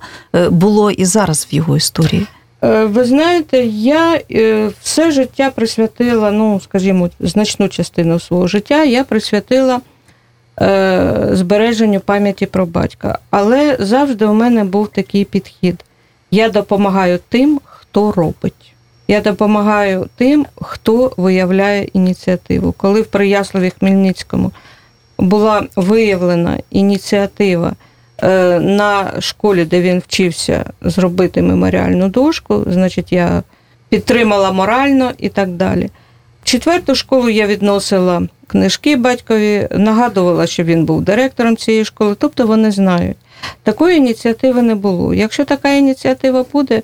було 0.49 0.91
і 0.91 1.05
зараз 1.05 1.47
в 1.51 1.55
його 1.55 1.77
історії. 1.77 2.27
Е, 2.63 2.85
Ви 2.85 3.05
знаєте, 3.05 3.57
я 3.65 4.21
е, 4.31 4.69
все 4.81 5.11
життя 5.11 5.51
присвятила, 5.55 6.31
ну, 6.31 6.59
скажімо, 6.59 7.09
значну 7.19 7.69
частину 7.69 8.19
свого 8.19 8.47
життя 8.47 8.83
я 8.83 9.03
присвятила 9.03 9.81
е, 10.61 11.29
збереженню 11.31 11.99
пам'яті 11.99 12.45
про 12.45 12.65
батька. 12.65 13.19
Але 13.29 13.77
завжди 13.79 14.25
у 14.25 14.33
мене 14.33 14.63
був 14.63 14.87
такий 14.87 15.25
підхід. 15.25 15.85
Я 16.31 16.49
допомагаю 16.49 17.19
тим, 17.29 17.59
хто 17.63 18.11
робить. 18.11 18.73
Я 19.07 19.21
допомагаю 19.21 20.09
тим, 20.15 20.45
хто 20.61 21.11
виявляє 21.17 21.83
ініціативу. 21.93 22.71
Коли 22.71 23.01
в 23.01 23.05
Прияславі 23.05 23.69
Хмельницькому 23.79 24.51
була 25.17 25.67
виявлена 25.75 26.59
ініціатива 26.69 27.73
на 28.59 29.21
школі, 29.21 29.65
де 29.65 29.81
він 29.81 29.99
вчився, 29.99 30.65
зробити 30.81 31.41
меморіальну 31.41 32.09
дошку, 32.09 32.63
значить, 32.67 33.11
я 33.11 33.43
підтримала 33.89 34.51
морально 34.51 35.11
і 35.17 35.29
так 35.29 35.49
далі. 35.49 35.89
В 36.43 36.45
четверту 36.45 36.95
школу 36.95 37.29
я 37.29 37.47
відносила 37.47 38.27
книжки 38.47 38.95
батькові, 38.95 39.67
нагадувала, 39.71 40.47
що 40.47 40.63
він 40.63 40.85
був 40.85 41.01
директором 41.01 41.57
цієї 41.57 41.85
школи, 41.85 42.15
тобто 42.19 42.47
вони 42.47 42.71
знають. 42.71 43.17
Такої 43.63 43.97
ініціативи 43.97 44.61
не 44.61 44.75
було. 44.75 45.13
Якщо 45.13 45.45
така 45.45 45.71
ініціатива 45.71 46.45
буде, 46.53 46.81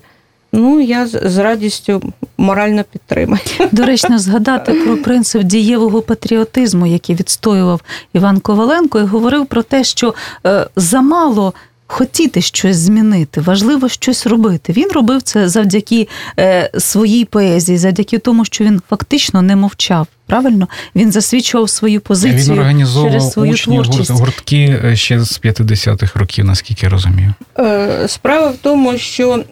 ну 0.52 0.80
я 0.80 1.08
з, 1.08 1.38
радістю 1.38 2.02
морально 2.38 2.84
підтримаю. 2.84 3.42
Доречно 3.72 4.20
згадати 4.20 4.74
про 4.74 4.98
принцип 4.98 5.44
дієвого 5.44 6.02
патріотизму, 6.02 6.86
який 6.86 7.16
відстоював 7.16 7.82
Іван 8.14 8.40
Коваленко, 8.40 9.00
і 9.00 9.04
говорив 9.04 9.46
про 9.46 9.64
те, 9.64 9.84
що 9.84 10.14
е, 10.46 10.68
замало. 10.76 11.54
Хотіти 11.92 12.42
щось 12.42 12.78
змінити, 12.78 13.42
важливо 13.42 13.90
щось 13.90 14.28
робити. 14.28 14.74
Він 14.74 14.90
робив 14.92 15.22
це 15.22 15.50
завдяки 15.50 16.08
е, 16.40 16.72
своїй 16.78 17.26
поезії, 17.26 17.78
завдяки 17.78 18.18
тому, 18.18 18.46
що 18.46 18.64
він 18.64 18.82
фактично 18.90 19.42
не 19.42 19.56
мовчав. 19.56 20.08
Правильно 20.26 20.68
він 20.96 21.12
засвідчував 21.12 21.70
свою 21.70 22.02
позицію 22.02 22.54
Він 22.54 22.60
організовував 22.60 23.12
через 23.12 23.32
свою 23.32 23.52
учні 23.54 23.74
творчість. 23.84 24.12
гуртки 24.12 24.80
е, 24.86 24.96
ще 24.96 25.20
з 25.24 25.42
50-х 25.42 26.20
років, 26.20 26.46
наскільки 26.46 26.86
я 26.86 26.90
розумію. 26.92 27.34
Е, 27.60 28.08
Справа 28.08 28.48
в 28.50 28.56
тому, 28.62 28.98
що 28.98 29.44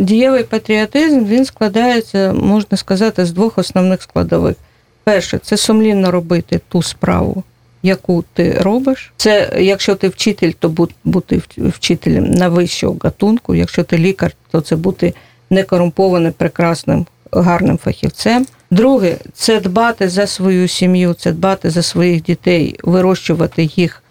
дієвий 0.00 0.44
патріотизм 0.44 1.24
він 1.24 1.44
складається, 1.44 2.32
можна 2.32 2.76
сказати, 2.76 3.24
з 3.26 3.32
двох 3.32 3.58
основних 3.58 4.02
складових. 4.02 4.56
Перше, 5.04 5.38
це 5.38 5.56
сумлінно 5.56 6.10
робити 6.10 6.60
ту 6.68 6.82
справу, 6.82 7.42
яку 7.82 8.24
ти 8.34 8.52
робиш. 8.52 9.12
Це 9.16 9.52
якщо 9.58 9.94
ти 9.94 10.08
вчитель, 10.08 10.52
то 10.58 10.88
бути 11.04 11.42
вчителем 11.56 12.30
на 12.30 12.48
вищого 12.48 12.96
гатунку. 13.02 13.54
Якщо 13.54 13.84
ти 13.84 13.98
лікар, 13.98 14.32
то 14.50 14.60
це 14.60 14.76
бути 14.76 15.14
некорумпованим, 15.50 16.32
прекрасним, 16.32 17.06
гарним 17.32 17.78
фахівцем. 17.78 18.46
Друге, 18.70 19.16
це 19.34 19.60
дбати 19.60 20.08
за 20.08 20.26
свою 20.26 20.68
сім'ю, 20.68 21.14
це 21.14 21.32
дбати 21.32 21.70
за 21.70 21.82
своїх 21.82 22.22
дітей, 22.22 22.78
вирощувати 22.82 23.70
їх 23.76 24.02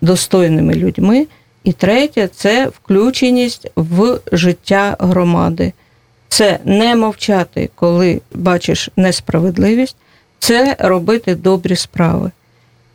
достойними 0.00 0.74
людьми. 0.74 1.26
І 1.64 1.72
третє 1.72 2.28
це 2.34 2.66
включеність 2.66 3.70
в 3.76 4.20
життя 4.32 4.96
громади. 4.98 5.72
Це 6.28 6.58
не 6.64 6.96
мовчати, 6.96 7.70
коли 7.74 8.20
бачиш 8.34 8.90
несправедливість, 8.96 9.96
це 10.38 10.76
робити 10.78 11.34
добрі 11.34 11.76
справи. 11.76 12.30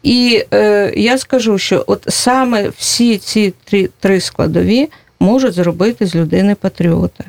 І 0.03 0.43
е, 0.53 0.93
я 0.95 1.17
скажу, 1.17 1.57
що 1.57 1.83
от 1.87 2.05
саме 2.07 2.69
всі 2.69 3.17
ці 3.17 3.53
три, 3.63 3.89
три 3.99 4.21
складові 4.21 4.89
можуть 5.19 5.53
зробити 5.53 6.05
з 6.05 6.15
людини 6.15 6.55
патріота. 6.55 7.23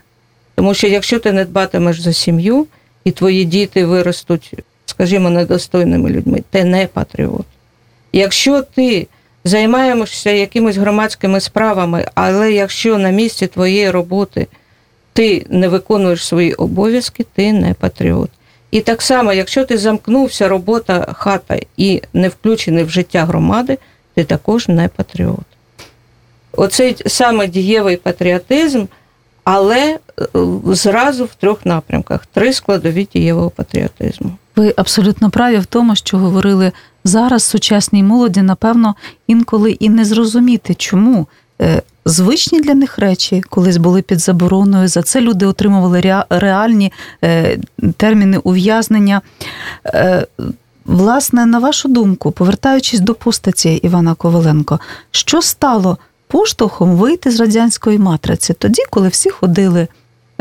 Тому 0.55 0.75
що 0.75 0.87
якщо 0.87 1.19
ти 1.19 1.33
не 1.33 1.45
дбатимеш 1.45 2.01
за 2.01 2.13
сім'ю, 2.13 2.67
і 3.05 3.11
твої 3.11 3.45
діти 3.45 3.87
виростуть, 3.87 4.53
скажімо, 4.87 5.31
недостойними 5.31 6.11
людьми, 6.11 6.43
ти 6.51 6.65
не 6.65 6.87
патріот. 6.87 7.47
Якщо 8.13 8.63
ти 8.63 9.07
займаєшся 9.45 10.31
якимись 10.31 10.77
громадськими 10.77 11.41
справами, 11.41 12.07
але 12.15 12.53
якщо 12.53 12.99
на 12.99 13.11
місці 13.11 13.47
твоєї 13.47 13.91
роботи 13.91 14.47
ти 15.13 15.47
не 15.49 15.69
виконуєш 15.69 16.27
свої 16.27 16.55
обов'язки, 16.55 17.27
ти 17.35 17.53
не 17.53 17.75
патріот. 17.75 18.31
І 18.75 18.81
так 18.81 19.03
само, 19.03 19.33
якщо 19.33 19.65
ти 19.65 19.79
замкнувся, 19.79 20.49
робота, 20.49 21.07
хата 21.13 21.59
і 21.77 22.03
не 22.13 22.29
включений 22.29 22.85
в 22.85 22.91
життя 22.91 23.25
громади, 23.25 23.79
ти 24.15 24.25
також 24.25 24.69
не 24.69 24.89
патріот. 24.89 25.47
Оцей 26.53 26.97
саме 27.07 27.47
дієвий 27.47 27.97
патріотизм, 27.97 28.85
але 29.45 29.79
е, 29.81 29.99
зразу 30.67 31.25
в 31.25 31.35
трьох 31.35 31.67
напрямках: 31.67 32.27
три 32.27 32.53
складові 32.53 33.09
дієвого 33.13 33.51
патріотизму. 33.51 34.31
Ви 34.57 34.75
абсолютно 34.77 35.31
праві 35.31 35.59
в 35.59 35.67
тому, 35.67 35.97
що 35.97 36.19
говорили 36.19 36.73
зараз 37.05 37.45
сучасній 37.45 38.03
молоді, 38.03 38.43
напевно, 38.43 38.95
інколи 39.27 39.71
і 39.71 39.89
не 39.89 40.05
зрозуміти, 40.05 40.75
чому 40.75 41.27
звичні 42.05 42.61
для 42.61 42.75
них 42.75 42.99
речі 42.99 43.43
колись 43.51 43.77
були 43.77 44.03
під 44.03 44.19
забороною. 44.21 44.89
За 44.89 45.03
це 45.03 45.21
люди 45.21 45.47
отримували 45.47 46.25
реальні 46.31 46.93
е, 47.25 47.59
терміни 47.97 48.39
ув'язнення. 48.39 49.21
Е, 49.87 50.27
Власне, 50.87 51.47
на 51.47 51.59
вашу 51.59 51.89
думку, 51.89 52.31
повертаючись 52.31 53.01
до 53.01 53.15
постаті 53.15 53.75
Івана 53.75 54.15
Коваленко, 54.15 54.81
що 55.11 55.43
стало 55.43 55.99
поштовхом 56.29 56.97
вийти 56.97 57.31
з 57.31 57.41
радянської 57.41 57.99
матриці 57.99 58.55
тоді, 58.55 58.83
коли 58.91 59.09
всі 59.09 59.31
ходили, 59.31 59.89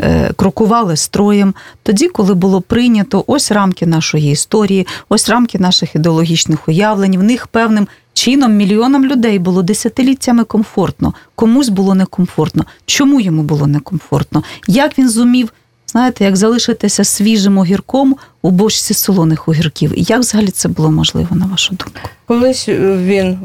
е, 0.00 0.32
крокували 0.36 0.96
строєм, 0.96 1.54
тоді, 1.82 2.08
коли 2.08 2.34
було 2.34 2.60
прийнято 2.60 3.24
ось 3.26 3.52
рамки 3.52 3.86
нашої 3.86 4.32
історії, 4.32 4.86
ось 5.08 5.28
рамки 5.28 5.58
наших 5.58 5.94
ідеологічних 5.94 6.68
уявлень, 6.68 7.18
в 7.18 7.22
них 7.22 7.46
певним 7.46 7.88
чином 8.14 8.52
мільйонам 8.52 9.04
людей 9.04 9.38
було 9.38 9.62
десятиліттями 9.62 10.44
комфортно, 10.44 11.14
комусь 11.34 11.68
було 11.68 11.94
некомфортно. 11.94 12.64
Чому 12.86 13.20
йому 13.20 13.42
було 13.42 13.66
некомфортно? 13.66 14.42
Як 14.68 14.98
він 14.98 15.08
зумів, 15.08 15.52
знаєте, 15.86 16.24
як 16.24 16.36
залишитися 16.36 17.04
свіжим 17.04 17.58
огірком 17.58 18.16
у 18.42 18.50
бочці 18.50 18.94
солоних 18.94 19.48
огірків? 19.48 19.92
Як 19.96 20.20
взагалі 20.20 20.48
це 20.48 20.68
було 20.68 20.90
можливо, 20.90 21.36
на 21.36 21.46
вашу 21.46 21.74
думку? 21.74 22.08
Колись 22.26 22.68
е, 22.68 22.96
він 22.96 23.26
е, 23.26 23.38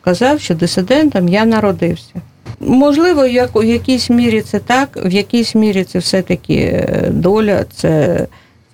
казав, 0.00 0.40
що 0.40 0.54
дисидентом 0.54 1.28
я 1.28 1.44
народився. 1.44 2.14
Можливо, 2.60 3.26
як 3.26 3.56
у 3.56 3.62
якійсь 3.62 4.10
мірі 4.10 4.40
це 4.40 4.58
так, 4.58 4.98
в 5.04 5.12
якійсь 5.12 5.54
мірі 5.54 5.84
це 5.84 5.98
все-таки 5.98 6.54
е, 6.54 7.08
доля, 7.10 7.64
це 7.76 8.26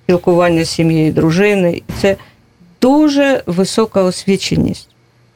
спілкування 0.05 0.65
з 0.65 0.71
сім'єю 0.71 1.13
дружини, 1.13 1.83
це 2.01 2.17
дуже 2.81 3.43
висока 3.47 4.03
освіченість. 4.03 4.89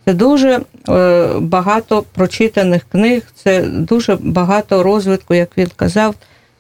Це 0.05 0.15
дуже 0.15 0.61
е, 0.89 1.29
багато 1.39 2.05
прочитаних 2.15 2.83
книг, 2.93 3.23
це 3.35 3.63
дуже 3.63 4.17
багато 4.21 4.83
розвитку, 4.83 5.35
як 5.35 5.59
він 5.59 5.71
казав, 5.77 6.15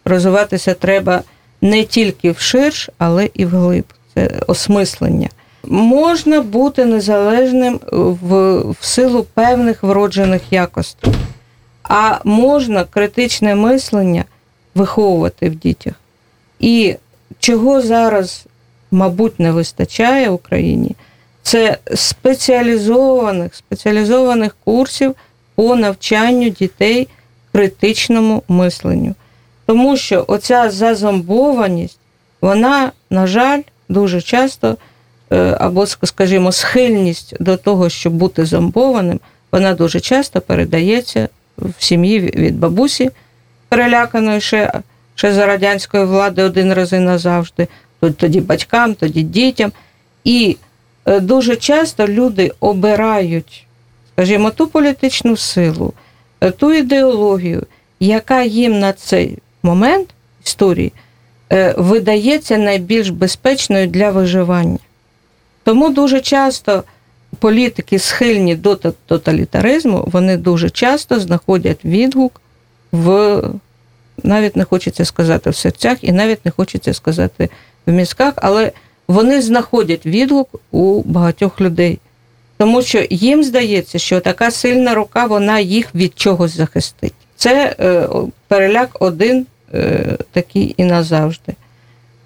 розвиватися 0.05 0.75
треба 0.75 1.23
не 1.61 1.85
тільки 1.85 2.31
вширш, 2.31 2.91
але 2.99 3.31
і 3.35 3.45
вглиб. 3.45 3.85
Це 4.15 4.31
осмислення. 4.47 5.29
Можна 5.65 6.41
бути 6.41 6.85
незалежним 6.85 7.81
в, 7.93 8.59
в 8.71 8.77
силу 8.81 9.27
певних 9.35 9.83
вроджених 9.83 10.43
якостей, 10.51 11.13
а 11.83 12.19
можна 12.25 12.85
критичне 12.85 13.55
мислення 13.55 14.25
виховувати 14.75 15.51
в 15.51 15.55
дітях. 15.55 15.95
І 16.61 16.97
чого 17.39 17.83
зараз, 17.83 18.47
мабуть, 18.93 19.41
не 19.41 19.53
вистачає 19.53 20.31
Україні, 20.31 20.97
це 21.43 21.79
спеціалізованих, 21.95 23.55
спеціалізованих 23.55 24.57
курсів 24.65 25.15
по 25.55 25.77
навчанню 25.77 26.49
дітей 26.49 27.09
критичному 27.53 28.43
мисленню. 28.49 29.15
Тому 29.67 29.97
що 29.97 30.25
оця 30.29 30.71
зазомбованість, 30.71 31.99
вона, 32.41 32.93
на 33.11 33.27
жаль, 33.27 33.61
дуже 33.89 34.21
часто, 34.21 34.77
е, 35.33 35.57
або, 35.61 35.87
скажімо, 35.87 36.53
схильність 36.53 37.35
до 37.41 37.57
того, 37.57 37.89
щоб 37.89 38.13
бути 38.13 38.45
зомбованим, 38.45 39.21
вона 39.53 39.75
дуже 39.75 40.01
часто 40.01 40.41
передається 40.41 41.29
в 41.59 41.73
сім'ї 41.79 42.21
від 42.21 42.59
бабусі, 42.59 43.11
переляканої 43.69 44.41
ще, 44.41 44.73
ще 45.15 45.33
за 45.33 45.47
радянської 45.47 46.05
влади 46.05 46.43
один 46.43 46.73
раз 46.73 46.93
назавжди, 46.93 47.69
тоді 48.11 48.41
батькам, 48.41 48.95
тоді 48.95 49.23
дітям. 49.23 49.73
І 50.25 50.57
е, 51.07 51.21
дуже 51.21 51.57
часто 51.57 52.09
люди 52.09 52.53
обирають, 52.61 53.67
скажімо, 54.13 54.51
ту 54.51 54.67
політичну 54.67 55.37
силу, 55.37 55.93
е, 56.41 56.51
ту 56.51 56.73
ідеологію, 56.73 57.63
яка 58.01 58.43
їм 58.43 58.79
на 58.79 58.93
цей 58.93 59.39
момент 59.63 60.09
історії 60.45 60.93
е, 61.53 61.75
видається 61.79 62.59
найбільш 62.59 63.09
безпечною 63.09 63.87
для 63.87 64.11
виживання. 64.11 64.79
Тому 65.65 65.89
дуже 65.89 66.21
часто 66.21 66.85
політики, 67.39 67.99
схильні 67.99 68.57
до 68.57 68.77
тоталітаризму, 69.07 70.05
вони 70.07 70.37
дуже 70.37 70.71
часто 70.71 71.21
знаходять 71.21 71.85
відгук 71.85 72.41
в, 72.93 73.43
навіть 74.23 74.57
не 74.57 74.65
хочеться 74.65 75.05
сказати 75.05 75.51
в 75.51 75.57
серцях, 75.57 75.99
і 76.01 76.13
навіть 76.13 76.45
не 76.45 76.51
хочеться 76.51 76.95
сказати 76.95 77.49
в 77.87 77.93
мізках, 77.93 78.35
але 78.37 78.73
вони 79.09 79.43
знаходять 79.43 80.07
відгук 80.07 80.61
у 80.71 81.03
багатьох 81.03 81.61
людей. 81.61 81.99
Тому 82.59 82.83
що 82.83 83.05
їм 83.11 83.45
здається, 83.45 83.99
що 83.99 84.21
така 84.21 84.51
сильна 84.51 84.95
рука 84.95 85.27
вона 85.27 85.59
їх 85.61 85.95
від 85.95 86.19
чогось 86.19 86.57
захистить. 86.57 87.15
Це 87.37 87.77
е, 87.81 88.09
переляк 88.49 88.97
один 89.01 89.47
е, 89.75 90.17
такий 90.33 90.75
і 90.77 90.85
назавжди. 90.85 91.55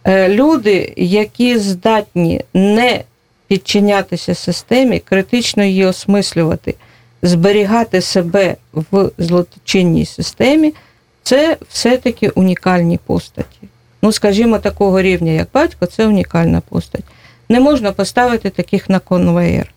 Е, 0.04 0.28
люди, 0.28 0.92
які 0.96 1.58
здатні 1.58 2.40
не 2.54 3.04
підчинятися 3.48 4.34
системі, 4.34 4.98
критично 4.98 5.64
її 5.64 5.84
осмислювати, 5.84 6.74
зберігати 7.22 8.00
себе 8.00 8.56
в 8.72 9.10
злочинній 9.18 10.06
системі, 10.06 10.74
це 11.22 11.56
все-таки 11.68 12.28
унікальні 12.28 12.98
постаті. 13.06 13.58
Ну, 14.06 14.12
скажімо, 14.12 14.58
такого 14.58 15.02
рівня, 15.02 15.32
як 15.32 15.48
батько, 15.54 15.86
це 15.86 16.06
унікальна 16.06 16.60
постать. 16.68 17.04
Не 17.48 17.60
можна 17.60 17.92
поставити 17.92 18.50
таких 18.50 18.90
на 18.90 18.98
конвеєр. 18.98 19.72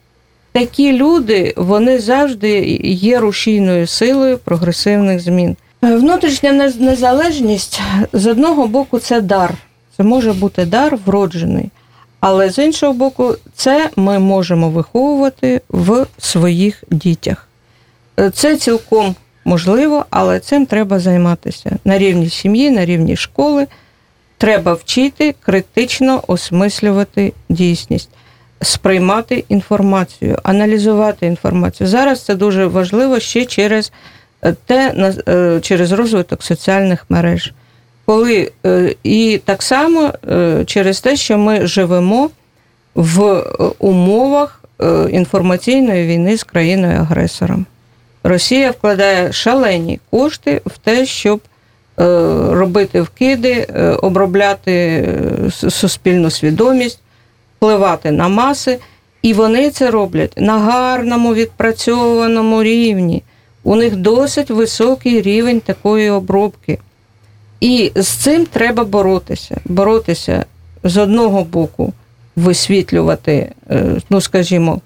Такі 0.51 0.93
люди, 0.93 1.53
вони 1.57 1.99
завжди 1.99 2.59
є 2.83 3.19
рушійною 3.19 3.87
силою 3.87 4.37
прогресивних 4.37 5.19
змін. 5.19 5.55
Е, 5.83 5.95
Внутрішня 5.95 6.71
незалежність 6.79 7.81
з 8.13 8.27
одного 8.27 8.67
боку 8.67 8.99
це 8.99 9.21
дар. 9.21 9.53
Це 9.97 10.03
може 10.03 10.33
бути 10.33 10.65
дар 10.65 10.97
вроджений. 11.05 11.69
Але 12.19 12.49
з 12.49 12.59
іншого 12.65 12.93
боку, 12.93 13.35
це 13.55 13.89
ми 13.95 14.19
можемо 14.19 14.69
виховувати 14.69 15.61
в 15.69 16.05
своїх 16.17 16.83
дітях. 16.91 17.47
Е, 18.19 18.29
Це 18.29 18.55
цілком 18.57 19.15
можливо, 19.45 20.05
але 20.09 20.39
цим 20.39 20.65
треба 20.65 20.99
займатися 20.99 21.77
на 21.85 21.97
рівні 21.97 22.29
сім'ї, 22.29 22.71
на 22.71 22.85
рівні 22.85 23.15
школи. 23.15 23.67
Треба 24.39 24.73
вчити 24.73 25.35
критично 25.39 26.23
осмислювати 26.27 27.33
дійсність, 27.49 28.09
сприймати 28.61 29.43
інформацію, 29.49 30.37
аналізувати 30.43 31.25
інформацію. 31.25 31.87
Зараз 31.87 32.21
це 32.21 32.35
дуже 32.35 32.65
важливо 32.65 33.19
ще 33.19 33.45
через 33.45 33.91
е, 34.41 34.55
те, 34.65 35.13
е, 35.27 35.59
через 35.61 35.91
розвиток 35.91 36.43
соціальних 36.43 37.05
мереж. 37.09 37.53
Коли 38.05 38.51
е, 38.65 38.95
і 39.03 39.41
так 39.45 39.63
само 39.63 40.13
через 40.65 41.01
те, 41.01 41.15
що 41.15 41.37
ми 41.37 41.67
живемо 41.67 42.29
в 42.95 43.43
умовах 43.79 44.63
інформаційної 45.11 46.07
війни 46.07 46.37
з 46.37 46.43
країною-агресором. 46.43 47.65
Росія 48.23 48.71
вкладає 48.71 49.33
шалені 49.33 49.99
кошти 50.11 50.61
в 50.65 50.77
те, 50.77 51.05
щоб 51.05 51.41
робити 52.51 53.01
вкиди, 53.01 53.67
е, 53.69 53.89
обробляти 53.89 54.71
е, 54.71 55.51
суспільну 55.51 56.29
свідомість, 56.29 56.99
впливати 57.57 58.11
на 58.11 58.27
маси. 58.27 58.79
І 59.21 59.33
вони 59.33 59.69
це 59.69 59.91
роблять 59.91 60.33
на 60.37 60.59
гарному 60.59 61.33
відпрацьованому 61.33 62.63
рівні. 62.63 63.23
У 63.63 63.75
них 63.75 63.95
досить 63.95 64.49
високий 64.49 65.21
рівень 65.21 65.59
такої 65.59 66.09
обробки. 66.09 66.79
І 67.61 67.91
з 67.95 68.07
цим 68.07 68.45
треба 68.45 68.83
боротися. 68.83 69.57
Боротися 69.65 70.45
з 70.83 70.97
одного 70.97 71.43
боку, 71.43 71.93
висвітлювати, 72.35 73.51
е, 73.69 73.85
ну 74.09 74.21
скажімо, 74.21 74.81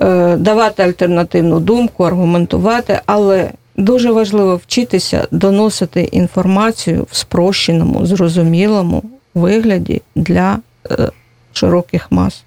е, 0.00 0.36
давати 0.36 0.82
альтернативну 0.82 1.60
думку, 1.60 2.04
аргументувати, 2.04 3.00
але 3.06 3.50
дуже 3.76 4.12
важливо 4.12 4.56
вчитися 4.56 5.28
доносити 5.30 6.02
інформацію 6.02 7.06
в 7.10 7.16
спрощеному, 7.16 8.06
зрозумілому 8.06 9.02
вигляді 9.34 10.02
для 10.14 10.58
е, 10.90 11.10
широких 11.52 12.12
мас. 12.12 12.42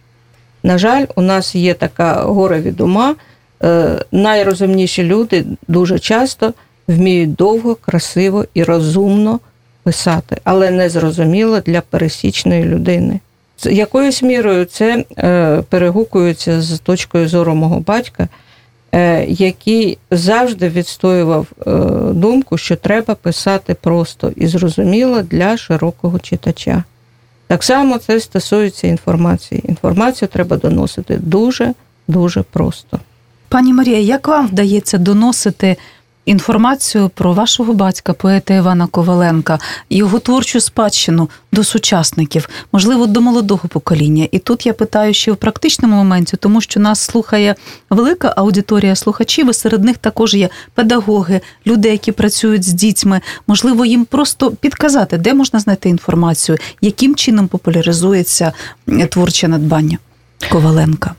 На 0.63 0.77
жаль, 0.77 1.05
у 1.15 1.21
нас 1.21 1.55
є 1.55 1.73
така 1.73 2.13
горе 2.23 2.61
від 2.61 2.81
ума. 2.81 3.15
Е, 3.63 4.05
Найрозумніші 4.11 5.03
люди 5.03 5.45
дуже 5.67 5.99
часто 5.99 6.53
вміють 6.87 7.35
довго, 7.35 7.75
красиво 7.75 8.45
і 8.53 8.63
розумно 8.63 9.39
писати, 9.83 10.37
але 10.43 10.71
не 10.71 10.89
зрозуміло 10.89 11.59
для 11.59 11.81
пересічної 11.81 12.63
людини. 12.63 13.19
З 13.57 13.71
якоюсь 13.71 14.23
мірою 14.23 14.65
це 14.65 15.05
е, 15.17 15.63
перегукується 15.69 16.61
з 16.61 16.79
точкою 16.79 17.27
зору 17.27 17.55
мого 17.55 17.79
батька, 17.79 18.27
який 19.27 19.97
завжди 20.11 20.69
відстоював 20.69 21.47
е, 21.67 21.71
думку, 22.13 22.57
що 22.57 22.75
треба 22.75 23.15
писати 23.15 23.73
просто 23.73 24.31
і 24.35 24.47
зрозуміло 24.47 25.21
для 25.21 25.57
широкого 25.57 26.19
читача. 26.19 26.83
Так 27.47 27.63
само 27.63 27.97
це 27.97 28.19
стосується 28.19 28.87
інформації. 28.87 29.61
Інформацію 29.67 30.29
треба 30.33 30.57
доносити 30.57 31.17
дуже 31.17 31.73
дуже 32.07 32.41
просто. 32.41 32.99
Пані 33.49 33.73
Марія, 33.73 33.99
як 33.99 34.27
вам 34.27 34.47
вдається 34.47 34.97
доносити 34.97 35.77
інформацію 36.25 37.09
про 37.09 37.33
вашого 37.33 37.73
батька, 37.73 38.13
поета 38.13 38.53
Івана 38.53 38.87
Коваленка, 38.87 39.59
його 39.89 40.19
творчу 40.19 40.59
спадщину 40.59 41.29
до 41.51 41.63
сучасників, 41.63 42.49
можливо, 42.71 43.07
до 43.07 43.21
молодого 43.21 43.69
покоління? 43.69 44.27
І 44.31 44.39
тут 44.39 44.65
я 44.65 44.73
питаю 44.73 45.13
ще 45.13 45.31
в 45.31 45.37
практичному 45.37 45.95
моменті, 45.95 46.37
тому 46.37 46.61
що 46.61 46.79
нас 46.79 46.99
слухає 46.99 47.55
велика 47.89 48.33
аудиторія 48.37 48.95
слухачів, 48.95 49.49
і 49.49 49.53
серед 49.53 49.83
них 49.83 49.97
також 49.97 50.33
є 50.33 50.49
педагоги, 50.73 51.41
люди, 51.67 51.89
які 51.89 52.11
працюють 52.11 52.63
з 52.63 52.73
дітьми. 52.73 53.21
Можливо, 53.47 53.85
їм 53.85 54.05
просто 54.05 54.51
підказати, 54.51 55.17
де 55.17 55.33
можна 55.33 55.59
знайти 55.59 55.89
інформацію, 55.89 56.57
яким 56.81 57.15
чином 57.15 57.47
популяризується 57.47 58.53
творче 59.09 59.47
надбання 59.47 59.97
Коваленка. 60.51 61.15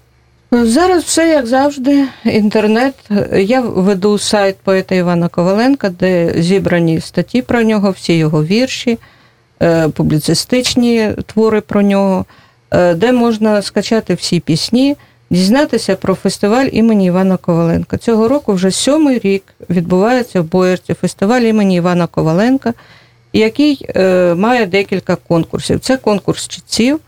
Зараз 0.52 1.04
все 1.04 1.28
як 1.28 1.46
завжди. 1.46 2.04
Інтернет. 2.24 2.94
Я 3.32 3.60
веду 3.60 4.18
сайт 4.18 4.56
поета 4.56 4.94
Івана 4.94 5.28
Коваленка, 5.28 5.88
де 5.88 6.34
зібрані 6.36 7.00
статті 7.00 7.42
про 7.42 7.62
нього, 7.62 7.90
всі 7.90 8.16
його 8.16 8.44
вірші, 8.44 8.98
е, 9.62 9.88
публіцистичні 9.88 11.10
твори 11.26 11.60
про 11.60 11.82
нього, 11.82 12.24
е, 12.70 12.94
де 12.94 13.12
можна 13.12 13.62
скачати 13.62 14.14
всі 14.14 14.40
пісні, 14.40 14.96
дізнатися 15.30 15.96
про 15.96 16.14
фестиваль 16.14 16.66
імені 16.72 17.06
Івана 17.06 17.36
Коваленка. 17.36 17.96
Цього 17.96 18.28
року 18.28 18.52
вже 18.52 18.70
сьомий 18.70 19.18
рік 19.18 19.42
відбувається 19.70 20.40
в 20.40 20.44
Боярці 20.44 20.94
фестиваль 20.94 21.42
імені 21.42 21.76
Івана 21.76 22.06
Коваленка, 22.06 22.74
який 23.32 23.86
е, 23.96 24.34
має 24.34 24.66
декілька 24.66 25.16
конкурсів. 25.16 25.80
Це 25.80 25.96
конкурс 25.96 26.48
чітців. 26.48 27.00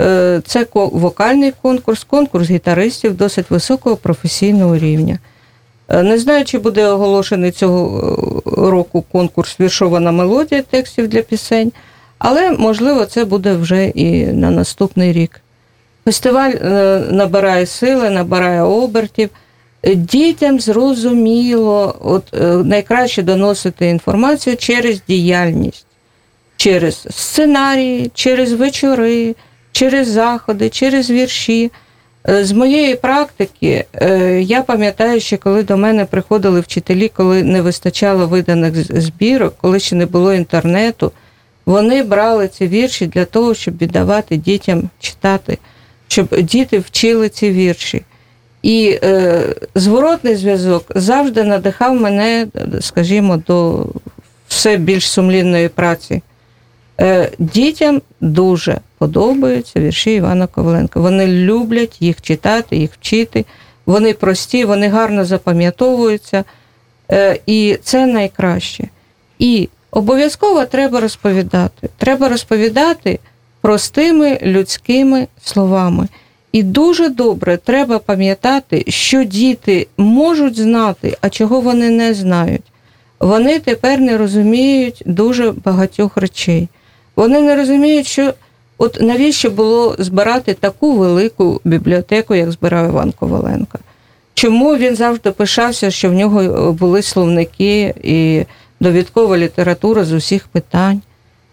Е, 0.00 0.40
Це 0.46 0.66
вокальний 0.74 1.52
конкурс, 1.62 2.04
конкурс 2.04 2.50
гітаристів 2.50 3.16
досить 3.16 3.50
високого 3.50 3.96
професійного 3.96 4.78
рівня. 4.78 5.18
Е, 5.88 6.02
Не 6.02 6.18
знаю, 6.18 6.44
чи 6.44 6.58
буде 6.58 6.86
оголошений 6.86 7.50
цього 7.50 8.42
е, 8.46 8.70
року 8.70 9.04
конкурс 9.12 9.60
Віршована 9.60 10.12
мелодія 10.12 10.62
текстів 10.62 11.08
для 11.08 11.22
пісень, 11.22 11.72
але 12.18 12.50
можливо 12.50 13.04
це 13.04 13.24
буде 13.24 13.52
вже 13.52 13.84
і 13.86 14.26
на 14.26 14.50
наступний 14.50 15.12
рік. 15.12 15.40
Фестиваль 16.04 16.50
набирає 17.10 17.66
сили, 17.66 18.10
набирає 18.10 18.62
обертів. 18.62 19.30
Дітям 19.94 20.60
зрозуміло, 20.60 21.96
от 22.00 22.32
найкраще 22.66 23.22
доносити 23.22 23.86
інформацію 23.86 24.56
через 24.56 25.02
діяльність, 25.08 25.86
через 26.56 27.06
сценарії, 27.10 28.10
через 28.14 28.52
вечори, 28.52 29.34
через 29.72 30.08
заходи, 30.08 30.68
через 30.68 31.10
вірші. 31.10 31.72
Е, 32.28 32.44
З 32.44 32.52
моєї 32.52 32.96
практики 32.96 33.84
е, 33.94 34.40
я 34.42 34.62
пам'ятаю, 34.62 35.20
що 35.20 35.38
коли 35.38 35.62
до 35.62 35.76
мене 35.76 36.04
приходили 36.04 36.60
вчителі, 36.60 37.08
коли 37.08 37.42
не 37.42 37.62
вистачало 37.62 38.26
виданих 38.26 39.00
збірок, 39.02 39.54
коли 39.60 39.80
ще 39.80 39.96
не 39.96 40.06
було 40.06 40.34
інтернету, 40.34 41.12
вони 41.66 42.02
брали 42.02 42.48
ці 42.48 42.66
вірші 42.66 43.06
для 43.06 43.24
того, 43.24 43.54
щоб 43.54 43.78
віддавати 43.78 44.36
дітям 44.36 44.90
читати, 45.00 45.58
щоб 46.08 46.28
діти 46.42 46.78
вчили 46.78 47.28
ці 47.28 47.50
вірші. 47.50 48.02
І 48.62 48.98
е, 49.02 49.42
зворотний 49.74 50.36
зв'язок 50.36 50.84
завжди 50.94 51.44
надихав 51.44 51.94
мене, 52.00 52.46
скажімо, 52.80 53.42
до 53.46 53.86
все 54.48 54.76
більш 54.76 55.10
сумлінної 55.10 55.68
праці. 55.68 56.22
Е, 57.00 57.30
дітям 57.38 58.02
дуже 58.20 58.78
подобаються 59.02 59.80
вірші 59.80 60.14
Івана 60.14 60.46
Коваленка. 60.46 61.00
Вони 61.00 61.26
люблять 61.26 61.96
їх 62.02 62.20
читати, 62.20 62.76
їх 62.76 62.90
вчити. 62.92 63.44
Вони 63.86 64.12
прості, 64.12 64.64
вони 64.64 64.88
гарно 64.88 65.24
запам'ятовуються. 65.24 66.44
Е, 67.10 67.38
і 67.46 67.78
це 67.82 68.06
найкраще. 68.06 68.84
І 69.38 69.68
обов'язково 69.90 70.64
треба 70.64 71.00
розповідати. 71.00 71.88
Треба 71.98 72.28
розповідати 72.28 73.18
простими 73.60 74.38
людськими 74.42 75.26
словами. 75.42 76.08
І 76.52 76.62
дуже 76.62 77.08
добре 77.08 77.56
треба 77.56 77.98
пам'ятати, 77.98 78.84
що 78.88 79.24
діти 79.24 79.86
можуть 79.96 80.58
знати, 80.58 81.16
а 81.20 81.30
чого 81.30 81.60
вони 81.60 81.90
не 81.90 82.14
знають. 82.14 82.64
Вони 83.20 83.58
тепер 83.58 84.00
не 84.00 84.18
розуміють 84.18 85.02
дуже 85.06 85.52
багатьох 85.64 86.16
речей. 86.16 86.68
Вони 87.16 87.40
не 87.40 87.56
розуміють, 87.56 88.06
що 88.06 88.34
от 88.82 89.00
навіщо 89.00 89.50
було 89.50 89.96
збирати 89.98 90.54
таку 90.54 90.92
велику 90.92 91.60
бібліотеку, 91.64 92.34
як 92.34 92.52
збирав 92.52 92.88
Іван 92.88 93.12
Коваленко. 93.12 93.78
Чому 94.34 94.76
він 94.76 94.96
завжди 94.96 95.30
пишався, 95.30 95.90
що 95.90 96.10
в 96.10 96.12
нього 96.12 96.72
були 96.72 97.02
словники 97.02 97.94
і 98.02 98.44
довідкова 98.80 99.38
література 99.38 100.04
з 100.04 100.12
усіх 100.12 100.48
питань. 100.48 101.00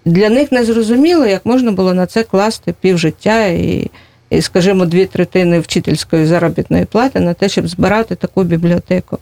Для 0.06 0.30
них 0.30 0.52
не 0.52 0.66
зрозуміло, 0.66 1.26
як 1.26 1.46
можна 1.46 1.72
було 1.72 1.94
на 1.94 2.06
це 2.06 2.24
класти 2.24 2.74
півжиття 2.82 3.46
і, 3.46 3.92
і, 4.30 4.42
скажімо, 4.42 4.86
дві 4.86 5.06
третини 5.06 5.60
вчительської 5.60 6.26
заробітної 6.26 6.86
плати 6.86 7.20
на 7.20 7.34
те, 7.34 7.50
щоб 7.50 7.68
збирати 7.68 8.16
таку 8.16 8.44
бібліотеку. 8.44 9.18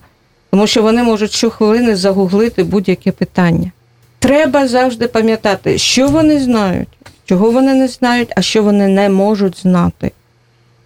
Тому 0.52 0.68
що 0.68 0.82
вони 0.82 1.04
можуть 1.04 1.32
щохвилини 1.32 1.96
загуглити 1.96 2.64
будь-яке 2.64 3.12
питання. 3.12 3.72
Треба 4.20 4.68
завжди 4.68 5.08
пам'ятати, 5.08 5.78
що 5.78 6.08
вони 6.08 6.40
знають, 6.40 6.97
чого 7.28 7.52
вони 7.52 7.74
не 7.74 7.88
знають, 7.88 8.30
а 8.36 8.42
що 8.42 8.64
вони 8.64 8.88
не 8.88 9.10
можуть 9.10 9.62
знати, 9.62 10.12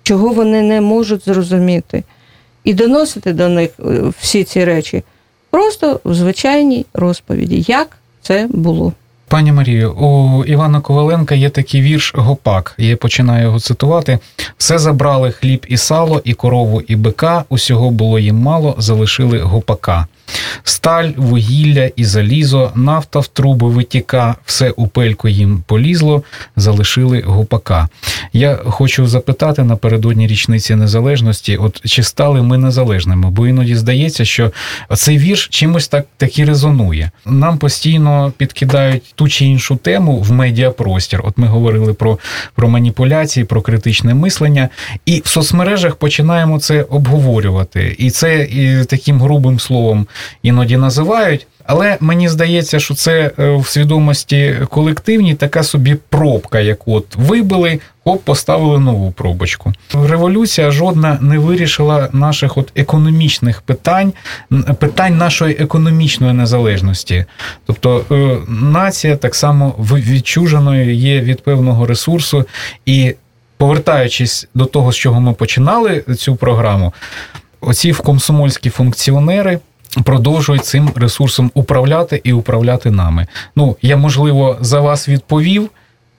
чого 0.04 0.30
вони 0.30 0.62
не 0.62 0.82
можуть 0.82 1.26
зрозуміти. 1.26 2.04
І 2.64 2.74
доносити 2.74 3.34
до 3.34 3.50
них 3.50 3.70
е, 3.80 4.02
всі 4.20 4.44
ці 4.44 4.66
речі. 4.66 5.04
Просто 5.50 6.00
в 6.06 6.14
звичайній 6.14 6.86
розповіді, 6.94 7.66
як 7.68 7.98
це 8.22 8.48
було. 8.50 8.94
Пані 9.28 9.52
Марію, 9.52 9.94
у 9.94 10.44
Івана 10.46 10.82
Коваленка 10.82 11.36
є 11.36 11.50
такий 11.50 11.82
вірш 11.82 12.14
Гопак. 12.16 12.76
Я 12.78 12.98
починаю 12.98 13.44
його 13.44 13.60
цитувати: 13.60 14.20
все 14.58 14.80
забрали 14.80 15.32
хліб 15.32 15.66
і 15.70 15.78
сало, 15.78 16.22
і 16.24 16.34
корову, 16.34 16.82
і 16.82 16.96
бика. 16.96 17.44
Усього 17.50 17.92
було 17.92 18.20
їм 18.20 18.36
мало, 18.36 18.76
залишили 18.78 19.40
гопака. 19.40 20.08
Сталь, 20.64 21.10
вугілля 21.18 21.90
і 21.96 22.06
залізо, 22.06 22.72
нафта 22.76 23.20
в 23.20 23.28
труби 23.28 23.68
витіка, 23.68 24.36
все 24.46 24.72
у 24.72 24.88
пельку 24.88 25.28
їм 25.28 25.64
полізло, 25.68 26.24
залишили 26.56 27.22
гопака. 27.22 27.90
Я 28.34 28.56
хочу 28.56 29.08
запитати 29.08 29.64
напередодні 29.64 30.28
річниці 30.28 30.76
незалежності: 30.76 31.58
от 31.58 31.82
чи 31.86 32.04
стали 32.04 32.42
ми 32.42 32.58
незалежними? 32.58 33.30
Бо 33.30 33.48
іноді 33.48 33.76
здається, 33.76 34.26
що 34.26 34.52
цей 34.96 35.18
вірш 35.18 35.48
чимось 35.48 35.88
так 35.88 36.06
таки 36.18 36.46
резонує. 36.46 37.12
Нам 37.26 37.58
постійно 37.58 38.34
підкидають 38.38 39.14
ту 39.16 39.30
чи 39.30 39.46
іншу 39.46 39.76
тему 39.76 40.20
в 40.20 40.32
медіапростір. 40.32 41.22
От 41.24 41.38
ми 41.38 41.48
говорили 41.48 41.94
про, 41.94 42.20
про 42.56 42.70
маніпуляції, 42.70 43.46
про 43.46 43.62
критичне 43.62 44.14
мислення, 44.14 44.70
і 45.06 45.22
в 45.26 45.28
соцмережах 45.28 45.96
починаємо 45.96 46.60
це 46.60 46.82
обговорювати. 46.84 47.96
І 48.00 48.10
це 48.10 48.44
і 48.44 48.86
таким 48.86 49.22
грубим 49.22 49.60
словом 49.60 50.08
іноді 50.44 50.78
називають. 50.78 51.48
Але 51.66 51.98
мені 52.00 52.30
здається, 52.30 52.80
що 52.80 52.94
це 52.94 53.32
е, 53.40 53.56
в 53.56 53.68
свідомості 53.68 54.56
колективній 54.70 55.36
така 55.36 55.64
собі 55.64 55.96
пробка, 56.10 56.60
яку 56.60 56.94
от 56.94 57.06
вибили, 57.16 57.80
оп, 58.04 58.24
поставили 58.24 58.80
нову 58.80 59.12
пробочку. 59.12 59.74
Революція 59.94 60.72
жодна 60.72 61.18
не 61.22 61.38
вирішила 61.38 62.10
наших 62.14 62.58
от 62.58 62.72
економічних 62.76 63.62
питань, 63.62 64.14
питань 64.80 65.18
нашої 65.18 65.56
економічної 65.56 66.34
незалежності. 66.34 67.26
Тобто 67.66 68.06
е, 68.12 68.38
нація 68.48 69.16
так 69.16 69.36
само 69.36 69.76
відчуженою 69.80 70.96
є 70.96 71.22
від 71.22 71.44
певного 71.44 71.86
ресурсу 71.86 72.46
і. 72.86 73.16
Повертаючись 73.58 74.48
до 74.56 74.66
того, 74.66 74.92
з 74.92 74.96
чого 74.96 75.22
ми 75.22 75.34
починали 75.34 76.04
цю 76.18 76.36
програму, 76.36 76.94
оці 77.62 77.92
в 77.92 78.02
комсомольські 78.02 78.70
функціонери 78.70 79.60
продовжують 80.04 80.66
цим 80.66 80.90
ресурсом 80.96 81.52
управляти 81.54 82.22
і 82.24 82.34
управляти 82.34 82.92
нами. 82.92 83.28
Ну, 83.56 83.78
я, 83.82 83.98
можливо, 83.98 84.58
за 84.62 84.80
вас 84.80 85.10
відповів, 85.10 85.70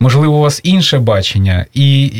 можливо, 0.01 0.37
у 0.37 0.41
вас 0.41 0.61
інше 0.65 0.99
бачення, 0.99 1.67
і 1.75 2.11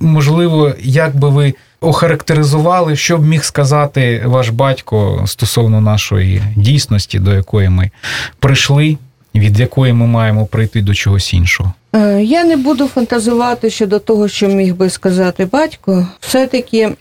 можливо, 0.00 0.72
як 0.80 1.16
би 1.16 1.28
ви 1.28 1.54
охарактеризували, 1.80 2.96
що 2.96 3.18
б 3.18 3.24
міг 3.24 3.44
сказати 3.44 4.22
ваш 4.26 4.48
батько 4.48 5.24
стосовно 5.26 5.80
нашої 5.80 6.42
дійсності, 6.56 7.18
до 7.18 7.34
якої 7.34 7.68
ми 7.68 7.90
прийшли. 8.38 8.98
Від 9.34 9.60
якої 9.60 9.92
ми 9.92 10.06
маємо 10.06 10.46
прийти 10.46 10.82
до 10.82 10.94
чогось 10.94 11.34
іншого, 11.34 11.72
е, 11.92 12.22
я 12.22 12.44
не 12.44 12.56
буду 12.56 12.88
фантазувати 12.88 13.70
щодо 13.70 13.98
того, 13.98 14.28
що 14.28 14.48
міг 14.48 14.74
би 14.74 14.90
сказати 14.90 15.44
батько. 15.44 16.08
Все 16.20 16.46
таки 16.46 16.78
Е, 16.78 16.92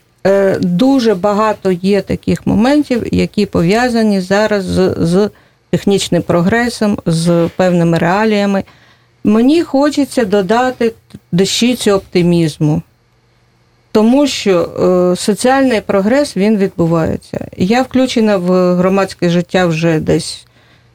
дуже 0.61 1.15
багато 1.15 1.71
є 1.71 2.01
таких 2.01 2.47
моментів, 2.47 3.03
які 3.11 3.45
пов'язані 3.45 4.21
зараз 4.21 4.63
з, 4.63 4.95
з 4.99 5.29
технічним 5.69 6.21
прогресом, 6.21 6.97
з 7.05 7.49
певними 7.55 7.97
реаліями. 7.97 8.63
Мені 9.23 9.63
хочеться 9.63 10.25
додати 10.25 10.93
дещицю 11.31 11.91
оптимізму, 11.91 12.81
тому 13.91 14.27
що 14.27 14.61
е, 14.61 15.15
соціальний 15.15 15.81
прогрес 15.81 16.37
він 16.37 16.57
відбувається. 16.57 17.47
Я 17.57 17.81
включена 17.81 18.37
в 18.37 18.75
громадське 18.75 19.29
життя 19.29 19.65
вже 19.65 19.99
десь 19.99 20.45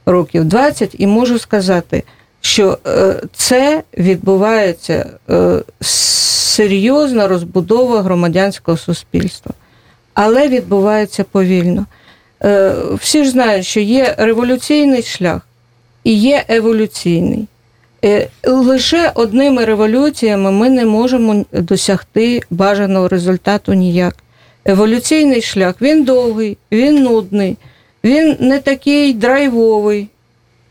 років 0.07 0.45
20 0.45 0.95
і 0.99 1.07
можу 1.07 1.39
сказати, 1.39 2.03
що 2.43 2.79
е, 2.87 3.23
це 3.33 3.83
відбувається 3.99 5.11
серйозна 5.81 7.29
розбудова 7.29 8.03
громадянського 8.03 8.77
суспільства, 8.77 9.53
але 10.15 10.49
відбувається 10.49 11.25
повільно. 11.25 11.87
Е, 12.45 12.75
всі 12.93 13.25
ж 13.25 13.31
знають, 13.31 13.67
що 13.67 13.81
є 13.81 14.15
революційний 14.19 15.03
шлях 15.03 15.43
і 16.05 16.15
є 16.15 16.45
еволюційний. 16.49 17.47
Е, 18.05 18.29
лише 18.45 19.13
одними 19.15 19.65
революціями 19.65 20.51
ми 20.51 20.71
не 20.71 20.85
можемо 20.85 21.45
досягти 21.53 22.41
бажаного 22.51 23.09
результату 23.09 23.75
ніяк. 23.75 24.17
Еволюційний 24.65 25.43
шлях 25.43 25.75
він 25.81 26.05
довгий, 26.05 26.59
він 26.73 27.03
нудний, 27.03 27.57
він 28.05 28.37
не 28.41 28.59
такий 28.59 29.15
драйвовий, 29.15 30.09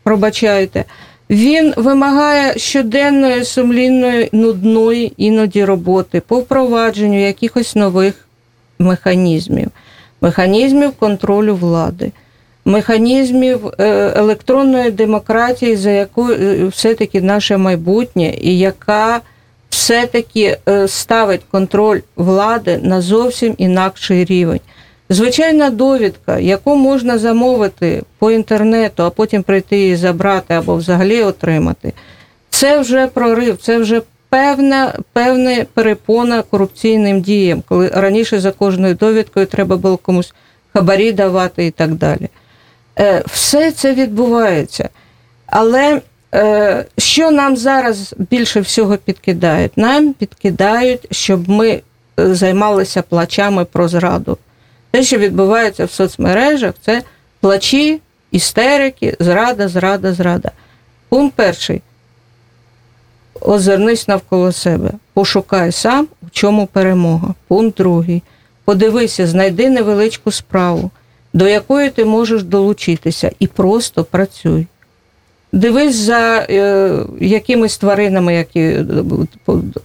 пробачайте. 0.02 0.84
Він 1.32 1.74
вимагає 1.76 2.58
щоденної 2.58 3.44
сумлінної 3.44 4.28
нудної 4.32 5.12
іноді 5.16 5.64
роботи 5.64 6.22
по 6.26 6.38
впровадженню 6.38 7.26
якихось 7.26 7.74
нових 7.74 8.14
механізмів, 8.78 9.68
механізмів 10.20 10.92
контролю 10.92 11.56
влади, 11.56 12.12
механізмів 12.64 13.66
е, 13.66 14.12
електронної 14.16 14.90
демократії, 14.90 15.76
за 15.76 15.90
якою 15.90 16.36
е, 16.36 16.66
все-таки 16.66 17.20
наше 17.20 17.56
майбутнє, 17.56 18.34
і 18.40 18.58
яка 18.58 19.20
все-таки 19.70 20.58
е, 20.68 20.88
ставить 20.88 21.42
контроль 21.50 22.00
влади 22.16 22.80
на 22.82 23.00
зовсім 23.00 23.54
інакший 23.58 24.24
рівень. 24.24 24.60
Звичайна 25.12 25.70
довідка, 25.70 26.38
яку 26.38 26.76
можна 26.76 27.18
замовити 27.18 28.02
по 28.18 28.30
інтернету, 28.30 29.02
а 29.02 29.10
потім 29.10 29.42
прийти 29.42 29.78
її 29.78 29.96
забрати 29.96 30.54
або 30.54 30.74
взагалі 30.74 31.22
отримати, 31.22 31.92
це 32.50 32.80
вже 32.80 33.06
прорив, 33.06 33.56
це 33.56 33.78
вже 33.78 34.02
певна 34.28 34.92
певна 35.12 35.66
перепона 35.74 36.42
корупційним 36.42 37.20
діям, 37.20 37.62
коли 37.68 37.88
раніше 37.88 38.40
за 38.40 38.52
кожною 38.52 38.94
довідкою 38.94 39.46
треба 39.46 39.76
було 39.76 39.96
комусь 39.96 40.34
хабарі 40.72 41.12
давати 41.12 41.66
і 41.66 41.70
так 41.70 41.94
далі. 41.94 42.28
Е, 42.98 43.22
все 43.26 43.72
це 43.72 43.94
відбувається. 43.94 44.88
Але 45.46 46.00
е, 46.34 46.84
що 46.98 47.30
нам 47.30 47.56
зараз 47.56 48.14
більше 48.18 48.60
всього 48.60 48.96
підкидають? 48.96 49.76
Нам 49.76 50.12
підкидають, 50.12 51.06
щоб 51.10 51.48
ми 51.48 51.68
е, 51.70 51.82
займалися 52.34 53.02
плачами 53.02 53.64
про 53.64 53.88
зраду. 53.88 54.38
Те, 54.92 55.02
що 55.02 55.18
відбувається 55.18 55.84
в 55.84 55.90
соцмережах, 55.90 56.74
це 56.80 57.02
плачі, 57.40 58.00
істерики, 58.30 59.16
зрада, 59.20 59.68
зрада, 59.68 60.12
зрада. 60.12 60.50
Пункт 61.08 61.36
перший. 61.36 61.82
Озирнись 63.40 64.08
навколо 64.08 64.52
себе. 64.52 64.90
Пошукай 65.14 65.72
сам, 65.72 66.08
у 66.22 66.26
чому 66.30 66.66
перемога. 66.66 67.34
Пункт 67.48 67.76
другий. 67.76 68.22
Подивися, 68.64 69.26
знайди 69.26 69.70
невеличку 69.70 70.30
справу, 70.30 70.90
до 71.32 71.48
якої 71.48 71.90
ти 71.90 72.04
можеш 72.04 72.42
долучитися, 72.42 73.30
і 73.38 73.46
просто 73.46 74.04
працюй. 74.04 74.66
Дивись 75.52 75.96
за 75.96 76.46
е, 76.50 76.96
якимись 77.20 77.78
тваринами, 77.78 78.34
які 78.34 78.60
е, 78.60 78.84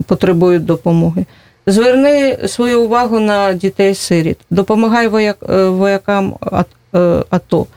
потребують 0.06 0.66
допомоги. 0.66 1.26
Зверни 1.70 2.38
свою 2.48 2.82
увагу 2.82 3.20
на 3.20 3.54
дітей-сиріт, 3.54 4.38
допомагай 4.50 5.08
вояк, 5.08 5.38
е, 5.50 5.66
воякам 5.66 6.36
е, 6.94 7.00
АТО. 7.30 7.68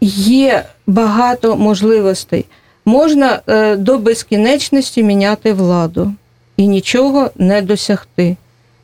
Є 0.00 0.64
багато 0.86 1.56
можливостей. 1.56 2.44
Можна 2.84 3.40
е, 3.46 3.76
до 3.76 3.98
безкінечності 3.98 5.02
міняти 5.02 5.52
владу 5.52 6.12
і 6.56 6.66
нічого 6.66 7.30
не 7.36 7.62
досягти. 7.62 8.36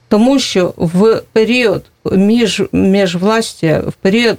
Тому 0.09 0.39
що 0.39 0.75
в 0.77 1.23
період 1.33 1.85
між, 2.13 2.63
міжвластя, 2.73 3.83
в 3.87 3.93
період 3.93 4.39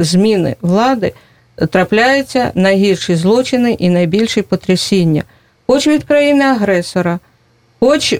зміни 0.00 0.56
влади 0.60 1.12
трапляються 1.70 2.50
найгірші 2.54 3.16
злочини 3.16 3.72
і 3.72 3.90
найбільші 3.90 4.42
потрясіння, 4.42 5.22
хоч 5.66 5.86
від 5.86 6.04
країни-агресора 6.04 7.18
хоч 7.80 8.12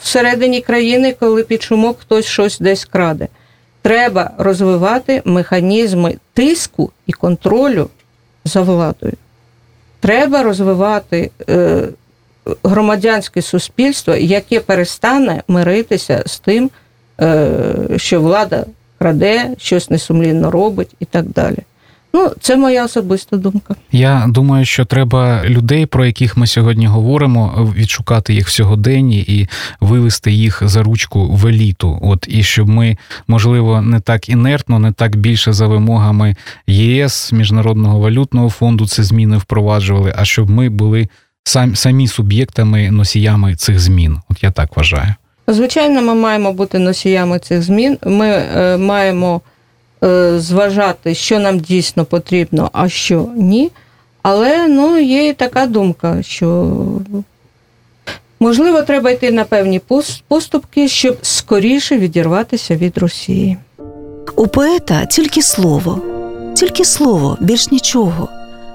всередині 0.00 0.60
країни, 0.60 1.16
коли 1.20 1.42
під 1.42 1.62
шумок 1.62 2.00
хтось 2.00 2.26
щось 2.26 2.58
десь 2.58 2.84
краде. 2.84 3.28
Треба 3.82 4.30
розвивати 4.38 5.22
механізми 5.24 6.16
тиску 6.34 6.92
і 7.06 7.12
контролю 7.12 7.88
за 8.44 8.62
владою. 8.62 9.12
Треба 10.00 10.42
розвивати 10.42 11.30
е, 11.50 11.88
громадянське 12.62 13.42
суспільство, 13.42 14.14
яке 14.14 14.60
перестане 14.60 15.42
миритися 15.48 16.22
з 16.26 16.38
тим, 16.38 16.70
е, 17.20 17.54
що 17.96 18.20
влада 18.20 18.64
краде, 18.98 19.50
щось 19.58 19.90
несумлінно 19.90 20.50
робить 20.50 20.90
і 21.00 21.04
так 21.04 21.26
далі. 21.26 21.58
Ну, 22.12 22.32
це 22.40 22.56
моя 22.56 22.84
особиста 22.84 23.36
думка. 23.36 23.74
Я 23.92 24.26
думаю, 24.28 24.64
що 24.64 24.84
треба 24.84 25.42
людей, 25.44 25.86
про 25.86 26.06
яких 26.06 26.36
ми 26.36 26.46
сьогодні 26.46 26.86
говоримо, 26.86 27.72
відшукати 27.76 28.34
їх 28.34 28.48
в 28.48 28.50
сьогоденні 28.50 29.18
і 29.18 29.48
вивести 29.80 30.32
їх 30.32 30.62
за 30.64 30.82
ручку 30.82 31.28
в 31.28 31.46
еліту. 31.46 31.98
От 32.02 32.26
і 32.28 32.42
щоб 32.42 32.68
ми, 32.68 32.96
можливо, 33.28 33.82
не 33.82 34.00
так 34.00 34.28
інертно, 34.28 34.78
не 34.78 34.92
так 34.92 35.16
більше 35.16 35.52
за 35.52 35.66
вимогами 35.66 36.36
ЄС, 36.66 37.32
Міжнародного 37.32 37.98
валютного 37.98 38.50
фонду 38.50 38.86
це 38.86 39.02
зміни 39.02 39.36
впроваджували, 39.36 40.12
а 40.16 40.24
щоб 40.24 40.50
ми 40.50 40.68
були 40.68 41.08
сам, 41.44 41.76
самі 41.76 42.08
суб'єктами, 42.08 42.90
носіями 42.90 43.54
цих 43.54 43.80
змін. 43.80 44.18
От 44.28 44.42
я 44.42 44.50
так 44.50 44.76
вважаю. 44.76 45.14
Звичайно, 45.48 46.02
ми 46.02 46.14
маємо 46.14 46.52
бути 46.52 46.78
носіями 46.78 47.38
цих 47.38 47.62
змін. 47.62 47.98
Ми 48.06 48.26
е, 48.28 48.76
маємо 48.76 49.40
зважати, 50.36 51.14
що 51.14 51.38
нам 51.38 51.58
дійсно 51.58 52.04
потрібно, 52.04 52.70
а 52.72 52.88
що 52.88 53.28
ні. 53.36 53.70
Але 54.22 54.68
ну, 54.68 54.98
є 54.98 55.28
і 55.28 55.32
така 55.32 55.66
думка, 55.66 56.22
що 56.22 56.76
можливо 58.40 58.82
треба 58.82 59.10
йти 59.10 59.30
на 59.30 59.44
певні 59.44 59.80
поступки, 60.28 60.88
щоб 60.88 61.18
скоріше 61.22 61.98
відірватися 61.98 62.76
від 62.76 62.98
Росії. 62.98 63.56
У 64.36 64.46
поета 64.46 65.06
тільки 65.06 65.42
слово, 65.42 66.02
тільки 66.54 66.84
слово, 66.84 67.38
більш 67.40 67.70
нічого. 67.70 68.28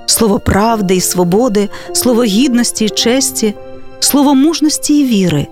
Слово 0.06 0.40
правди 0.40 0.96
і 0.96 1.02
свободи, 1.02 1.70
слово 1.94 2.24
гідності 2.24 2.86
і 2.86 2.90
честі, 2.90 3.54
слово 4.00 4.36
мужності 4.36 5.00
і 5.00 5.06
віри, 5.06 5.48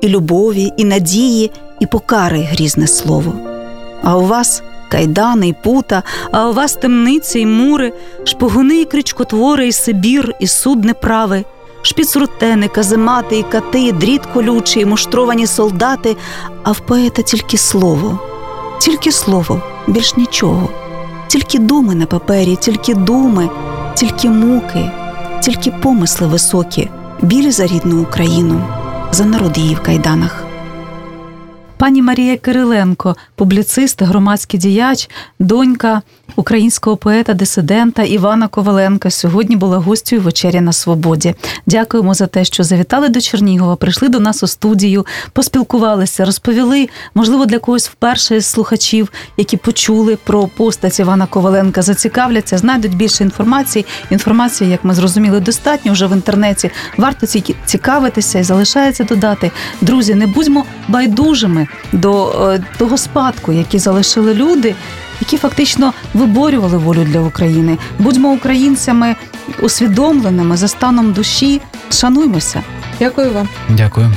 і 0.00 0.08
любові, 0.08 0.72
і 0.76 0.84
надії, 0.84 1.50
і 1.80 1.86
покари 1.86 2.40
грізне 2.40 2.86
слово. 2.86 3.32
А 4.02 4.18
у 4.18 4.26
вас 4.26 4.62
кайдани 4.88 5.48
і 5.48 5.54
пута, 5.64 6.02
а 6.32 6.48
у 6.48 6.52
вас 6.52 6.74
темниці 6.74 7.40
й 7.40 7.46
мури, 7.46 7.92
шпигуни 8.24 8.80
і 8.80 8.84
крючкотвори, 8.84 9.68
і 9.68 9.72
Сибір, 9.72 10.34
і 10.40 10.46
суд 10.46 10.84
неправи, 10.84 11.44
шпіцрутени, 11.82 12.68
каземати 12.68 13.38
і 13.38 13.42
кати, 13.42 13.92
дріт 13.92 14.26
колючий, 14.26 14.82
і 14.82 14.86
муштровані 14.86 15.46
солдати, 15.46 16.16
а 16.62 16.72
в 16.72 16.80
поета 16.80 17.22
тільки 17.22 17.58
слово. 17.58 18.18
Тільки 18.78 19.12
слово, 19.12 19.62
більш 19.86 20.16
нічого, 20.16 20.68
тільки 21.28 21.58
думи 21.58 21.94
на 21.94 22.06
папері, 22.06 22.56
тільки 22.56 22.94
думи, 22.94 23.48
тільки 23.94 24.28
муки, 24.28 24.90
тільки 25.42 25.70
помисли 25.70 26.26
високі, 26.26 26.90
білі 27.22 27.50
за 27.50 27.66
рідну 27.66 28.02
Україну, 28.02 28.62
за 29.12 29.24
народ 29.24 29.58
її 29.58 29.74
в 29.74 29.82
кайданах. 29.82 30.45
Пані 31.78 32.02
Марія 32.02 32.36
Кириленко, 32.36 33.16
публіцист, 33.34 34.02
громадський 34.02 34.60
діяч, 34.60 35.10
донька 35.38 36.02
українського 36.36 36.96
поета-дисидента 36.96 38.02
Івана 38.02 38.48
Коваленка, 38.48 39.10
сьогодні 39.10 39.56
була 39.56 39.78
гостю 39.78 40.20
вечері 40.20 40.60
на 40.60 40.72
свободі. 40.72 41.34
Дякуємо 41.66 42.14
за 42.14 42.26
те, 42.26 42.44
що 42.44 42.64
завітали 42.64 43.08
до 43.08 43.20
Чернігова, 43.20 43.76
прийшли 43.76 44.08
до 44.08 44.20
нас 44.20 44.42
у 44.42 44.46
студію, 44.46 45.06
поспілкувалися, 45.32 46.24
розповіли, 46.24 46.88
можливо, 47.14 47.46
для 47.46 47.58
когось 47.58 47.88
вперше 47.88 48.40
з 48.40 48.46
слухачів, 48.46 49.12
які 49.36 49.56
почули 49.56 50.18
про 50.24 50.46
постать 50.46 51.00
Івана 51.00 51.26
Коваленка, 51.26 51.82
зацікавляться, 51.82 52.58
знайдуть 52.58 52.96
більше 52.96 53.24
інформації. 53.24 53.86
Інформації, 54.10 54.70
як 54.70 54.84
ми 54.84 54.94
зрозуміли, 54.94 55.40
достатньо 55.40 55.92
вже 55.92 56.06
в 56.06 56.12
інтернеті. 56.12 56.70
Варто 56.96 57.26
цікавитися 57.66 58.38
і 58.38 58.42
залишається 58.42 59.04
додати. 59.04 59.50
Друзі, 59.80 60.14
не 60.14 60.26
будьмо 60.26 60.64
байдужими 60.88 61.66
до 61.92 62.28
е, 62.52 62.64
того 62.78 62.98
спадку, 62.98 63.52
який 63.52 63.80
залишили 63.80 64.34
люди, 64.34 64.74
які 65.20 65.36
фактично 65.36 65.92
виборювали 66.14 66.76
волю 66.76 67.04
для 67.04 67.20
України. 67.20 67.78
Будьмо 67.98 68.28
українцями 68.28 69.16
усвідомленими 69.60 70.56
за 70.56 70.68
станом 70.68 71.12
душі. 71.12 71.60
Шануймося. 71.90 72.62
Дякую 72.98 73.32
вам. 73.32 73.48
Дякую. 73.68 74.12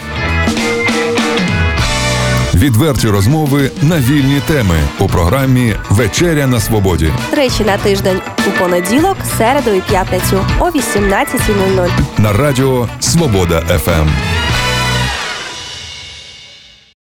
Відверті 2.54 3.08
розмови 3.08 3.72
на 3.82 4.00
вільні 4.00 4.42
теми 4.48 4.76
у 5.00 5.08
програмі 5.08 5.76
Вечеря 5.90 6.48
на 6.48 6.60
свободі 6.60 7.12
Тричі 7.30 7.64
на 7.64 7.78
тиждень 7.78 8.22
у 8.48 8.60
понеділок, 8.60 9.18
середу 9.38 9.70
і 9.70 9.82
п'ятницю 9.82 10.46
о 10.60 10.66
18.00. 10.66 11.90
на 12.18 12.34
радіо 12.34 12.88
Свобода 13.00 13.62
ФМ. 13.62 14.39